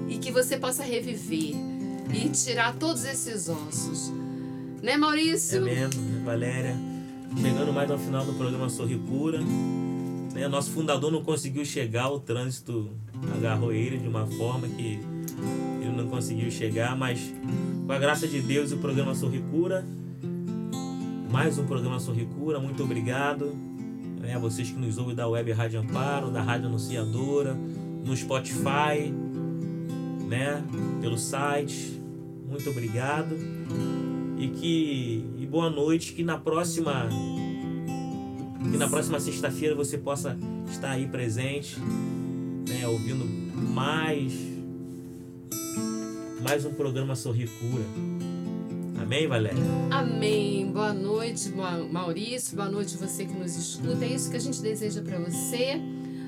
E 0.10 0.18
que 0.18 0.32
você 0.32 0.58
possa 0.58 0.84
reviver 0.84 1.54
e 2.14 2.30
tirar 2.30 2.76
todos 2.76 3.04
esses 3.06 3.50
ossos. 3.50 4.12
Né, 4.82 4.94
É 4.94 4.98
Maurício? 4.98 5.62
mesmo, 5.64 6.02
né, 6.02 6.22
Valéria. 6.24 6.76
Chegando 7.42 7.74
mais 7.74 7.92
ao 7.92 7.98
final 7.98 8.26
do 8.26 8.34
programa 8.34 8.70
Sorri 8.70 8.98
Cura. 8.98 9.40
Né, 10.34 10.48
nosso 10.48 10.72
fundador 10.72 11.12
não 11.12 11.24
conseguiu 11.24 11.66
chegar, 11.66 12.10
o 12.10 12.20
trânsito 12.20 12.90
agarrou 13.36 13.72
ele 13.74 13.98
de 13.98 14.08
uma 14.08 14.26
forma 14.26 14.68
que 14.68 15.00
ele 15.82 15.92
não 15.96 16.08
conseguiu 16.08 16.50
chegar, 16.52 16.96
mas 16.96 17.20
com 17.86 17.92
a 17.92 17.98
graça 17.98 18.28
de 18.28 18.40
Deus 18.42 18.72
o 18.72 18.78
programa 18.78 19.14
Sorri 19.16 19.44
Cura. 19.52 19.86
Mais 21.32 21.58
um 21.58 21.66
programa 21.66 22.00
Sorri 22.00 22.26
Cura, 22.38 22.60
muito 22.60 22.82
obrigado. 22.84 23.54
A 24.34 24.40
vocês 24.40 24.70
que 24.70 24.78
nos 24.78 24.98
ouvem 24.98 25.16
da 25.16 25.28
Web 25.28 25.52
Rádio 25.54 25.80
Amparo, 25.80 26.30
da 26.30 26.42
Rádio 26.42 26.68
Anunciadora, 26.68 27.54
no 28.04 28.16
Spotify, 28.16 29.12
né, 30.28 30.64
pelo 31.02 31.18
site. 31.18 32.02
Muito 32.50 32.70
obrigado 32.70 33.36
e 34.40 34.48
que 34.50 35.26
e 35.38 35.46
boa 35.46 35.70
noite 35.70 36.14
que 36.14 36.24
na 36.24 36.38
próxima 36.38 37.10
que 38.72 38.78
na 38.78 38.88
próxima 38.88 39.20
sexta-feira 39.20 39.76
você 39.76 39.98
possa 39.98 40.38
estar 40.72 40.92
aí 40.92 41.08
presente 41.08 41.76
né 42.70 42.88
ouvindo 42.88 43.26
mais 43.74 44.32
mais 46.42 46.66
um 46.66 46.74
programa 46.74 47.16
Sorri 47.16 47.48
Cura 47.48 47.84
amém 49.02 49.28
Valéria 49.28 49.62
Amém. 49.92 50.72
Boa 50.72 50.94
noite, 50.94 51.50
Ma- 51.50 51.80
Maurício. 51.80 52.56
Boa 52.56 52.70
noite, 52.70 52.96
você 52.98 53.26
que 53.26 53.34
nos 53.34 53.56
escuta. 53.56 54.06
É 54.06 54.10
isso 54.14 54.30
que 54.30 54.36
a 54.38 54.40
gente 54.40 54.62
deseja 54.62 55.02
pra 55.02 55.18
você. 55.18 55.82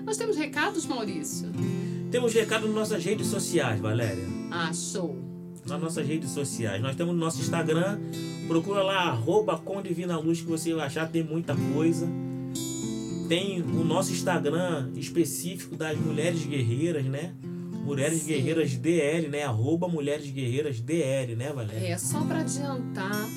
Nós 0.06 0.18
temos 0.18 0.36
recados, 0.38 0.86
Maurício? 0.88 1.48
Temos 2.12 2.34
recado 2.34 2.66
nas 2.68 2.76
nossas 2.76 3.04
redes 3.04 3.28
sociais 3.28 3.80
Valéria 3.80 4.26
Ah, 4.52 4.72
show. 4.74 5.16
nas 5.68 5.80
nossas 5.82 6.08
redes 6.08 6.32
sociais 6.32 6.82
nós 6.82 6.96
temos 6.96 7.14
no 7.14 7.20
nosso 7.20 7.40
Instagram 7.42 8.00
procura 8.48 8.82
lá 8.84 9.04
arroba 9.10 9.58
com 9.58 9.82
divina 9.82 10.18
luz 10.18 10.42
que 10.42 10.48
você 10.48 10.74
vai 10.74 10.86
achar 10.88 11.08
tem 11.10 11.24
muita 11.24 11.56
coisa 11.74 12.08
tem 13.28 13.62
o 13.62 13.84
nosso 13.86 14.12
Instagram 14.12 14.90
específico 14.96 15.76
das 15.76 15.96
mulheres 16.00 16.44
guerreiras, 16.48 17.06
né? 17.06 17.36
Mulheres 17.86 18.22
Sim. 18.22 18.30
Guerreiras 18.30 18.76
DL, 18.76 19.28
né? 19.28 19.44
Arroba 19.44 19.88
Mulheres 19.88 20.32
Guerreiras 20.32 20.80
DL, 20.80 21.36
né, 21.36 21.54
Valéria? 21.54 21.90
É, 21.90 21.96
só 22.00 22.22
para 22.24 22.40
adiantar, 22.40 23.30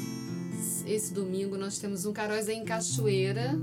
esse 0.86 1.12
domingo 1.12 1.58
nós 1.58 1.78
temos 1.78 2.06
um 2.06 2.12
Caróis 2.14 2.48
em 2.48 2.64
Cachoeira 2.64 3.54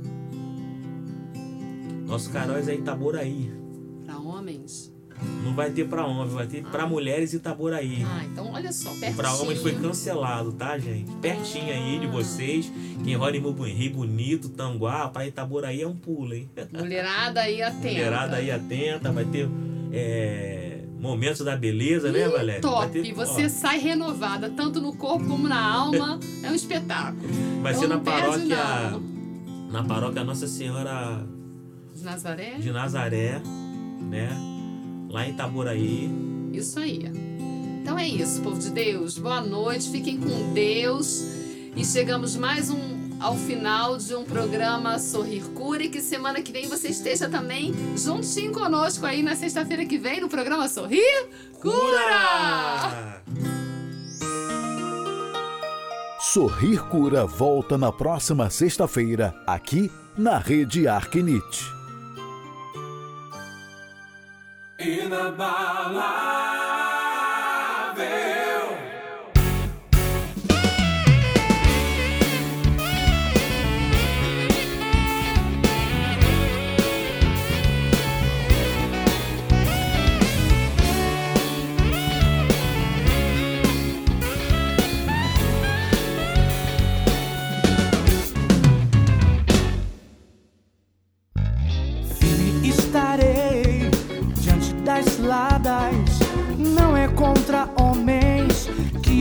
Nosso 2.05 2.29
Caróis 2.31 2.67
é 2.67 2.75
Itaboraí. 2.75 3.51
para 4.05 4.19
homens. 4.19 4.93
Não 5.43 5.53
vai 5.53 5.69
ter 5.71 5.85
pra 5.87 6.05
homem, 6.05 6.33
vai 6.33 6.47
ter 6.47 6.63
pra 6.63 6.85
mulheres 6.85 7.33
Itaboraí. 7.33 8.05
Ah, 8.05 8.23
então 8.25 8.51
olha 8.51 8.71
só, 8.71 8.89
pertinho. 8.91 9.15
Pra 9.15 9.33
homens 9.33 9.61
foi 9.61 9.73
cancelado, 9.73 10.51
tá, 10.53 10.77
gente? 10.77 11.11
Pertinho 11.17 11.73
aí 11.73 11.99
de 11.99 12.07
vocês. 12.07 12.71
Quem 13.03 13.15
roda 13.15 13.35
em 13.37 13.41
Rio 13.73 13.91
Bonito, 13.93 14.49
Tanguá, 14.49 15.07
pra 15.09 15.25
Itaboraí 15.27 15.81
é 15.81 15.87
um 15.87 15.95
pulo, 15.95 16.33
hein? 16.33 16.49
Mulherada 16.71 17.41
aí 17.41 17.61
atenta. 17.61 17.87
Mulherada 17.87 18.35
aí 18.37 18.51
atenta, 18.51 19.11
vai 19.11 19.25
ter 19.25 19.49
é, 19.91 20.79
momentos 20.99 21.43
da 21.43 21.55
beleza, 21.55 22.11
né, 22.11 22.27
Ih, 22.27 22.31
Valéria? 22.31 22.61
Top. 22.61 22.89
Ter, 22.91 23.05
E 23.05 23.13
você 23.13 23.45
ó, 23.45 23.49
sai 23.49 23.79
renovada, 23.79 24.49
tanto 24.49 24.79
no 24.81 24.93
corpo 24.95 25.25
como 25.27 25.47
na 25.47 25.59
alma. 25.61 26.19
é 26.43 26.49
um 26.49 26.55
espetáculo. 26.55 27.27
vai 27.61 27.71
Então 27.73 27.81
ser 27.83 27.87
na 27.87 27.99
paróquia. 27.99 28.55
não. 28.91 29.09
Na 29.71 29.83
paróquia 29.83 30.23
Nossa 30.23 30.47
Senhora 30.47 31.23
De 31.95 32.03
Nazaré? 32.03 32.55
de 32.59 32.71
Nazaré, 32.71 33.41
né? 34.01 34.29
Lá 35.09 35.25
em 35.25 35.31
Itaboraí. 35.31 36.09
Isso 36.53 36.79
aí. 36.79 37.11
Então 37.81 37.97
é 37.97 38.07
isso, 38.07 38.41
povo 38.41 38.59
de 38.59 38.69
Deus. 38.69 39.17
Boa 39.17 39.41
noite, 39.41 39.89
fiquem 39.89 40.17
com 40.17 40.53
Deus. 40.53 41.23
E 41.75 41.83
chegamos 41.83 42.35
mais 42.35 42.69
um 42.69 42.99
ao 43.19 43.35
final 43.35 43.97
de 43.97 44.15
um 44.15 44.23
programa 44.23 44.97
Sorrir 44.97 45.43
Cura 45.53 45.83
e 45.83 45.89
que 45.89 46.01
semana 46.01 46.41
que 46.41 46.51
vem 46.51 46.67
você 46.67 46.87
esteja 46.89 47.27
também 47.27 47.73
juntinho 47.97 48.53
conosco 48.53 49.05
aí 49.05 49.21
na 49.21 49.35
sexta-feira 49.35 49.85
que 49.85 49.97
vem 49.97 50.21
no 50.21 50.29
programa 50.29 50.67
Sorrir 50.69 51.27
Cura! 51.59 53.21
Sorrir 56.21 56.81
Cura 56.89 57.25
volta 57.25 57.77
na 57.77 57.91
próxima 57.91 58.49
sexta-feira, 58.49 59.33
aqui 59.47 59.91
na 60.17 60.37
Rede 60.37 60.87
Arquinite. 60.87 61.78
Firme 64.79 65.35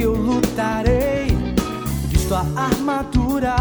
eu 0.09 0.15
lutarei. 0.15 1.27
Visto 2.09 2.35
a 2.35 2.47
armadura 2.57 3.57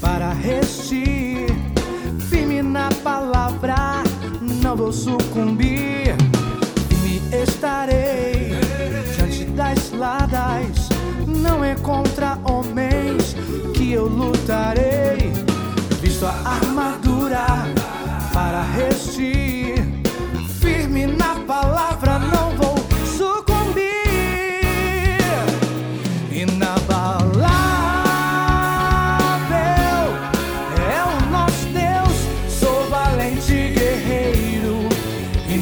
para 0.00 0.32
resistir. 0.32 1.46
Firme 2.28 2.60
na 2.62 2.88
palavra, 3.04 4.02
não 4.62 4.76
vou 4.76 4.92
sucumbir. 4.92 6.16
Firme 6.88 7.22
estarei 7.42 8.50
diante 9.14 9.44
das 9.52 9.78
ciladas. 9.78 10.88
Não 11.26 11.64
é 11.64 11.76
contra 11.76 12.38
homens 12.44 13.36
que 13.74 13.92
eu 13.92 14.06
lutarei. 14.06 15.32
Visto 16.02 16.26
a 16.26 16.34
armadura 16.56 17.46
para 18.32 18.62
resistir. 18.62 19.49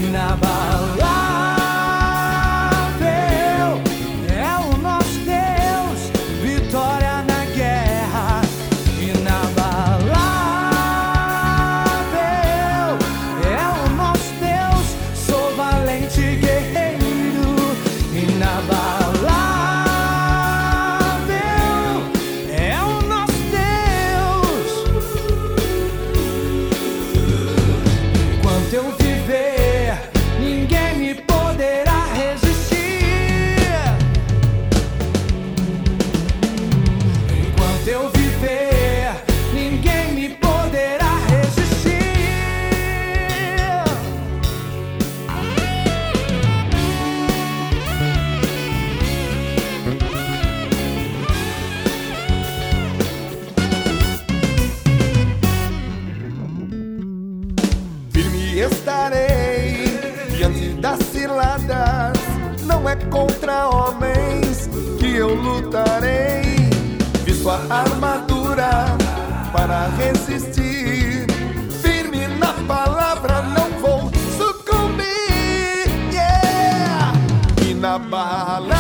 Inabalável 0.07 0.78
é 0.78 0.78
não 77.99 78.78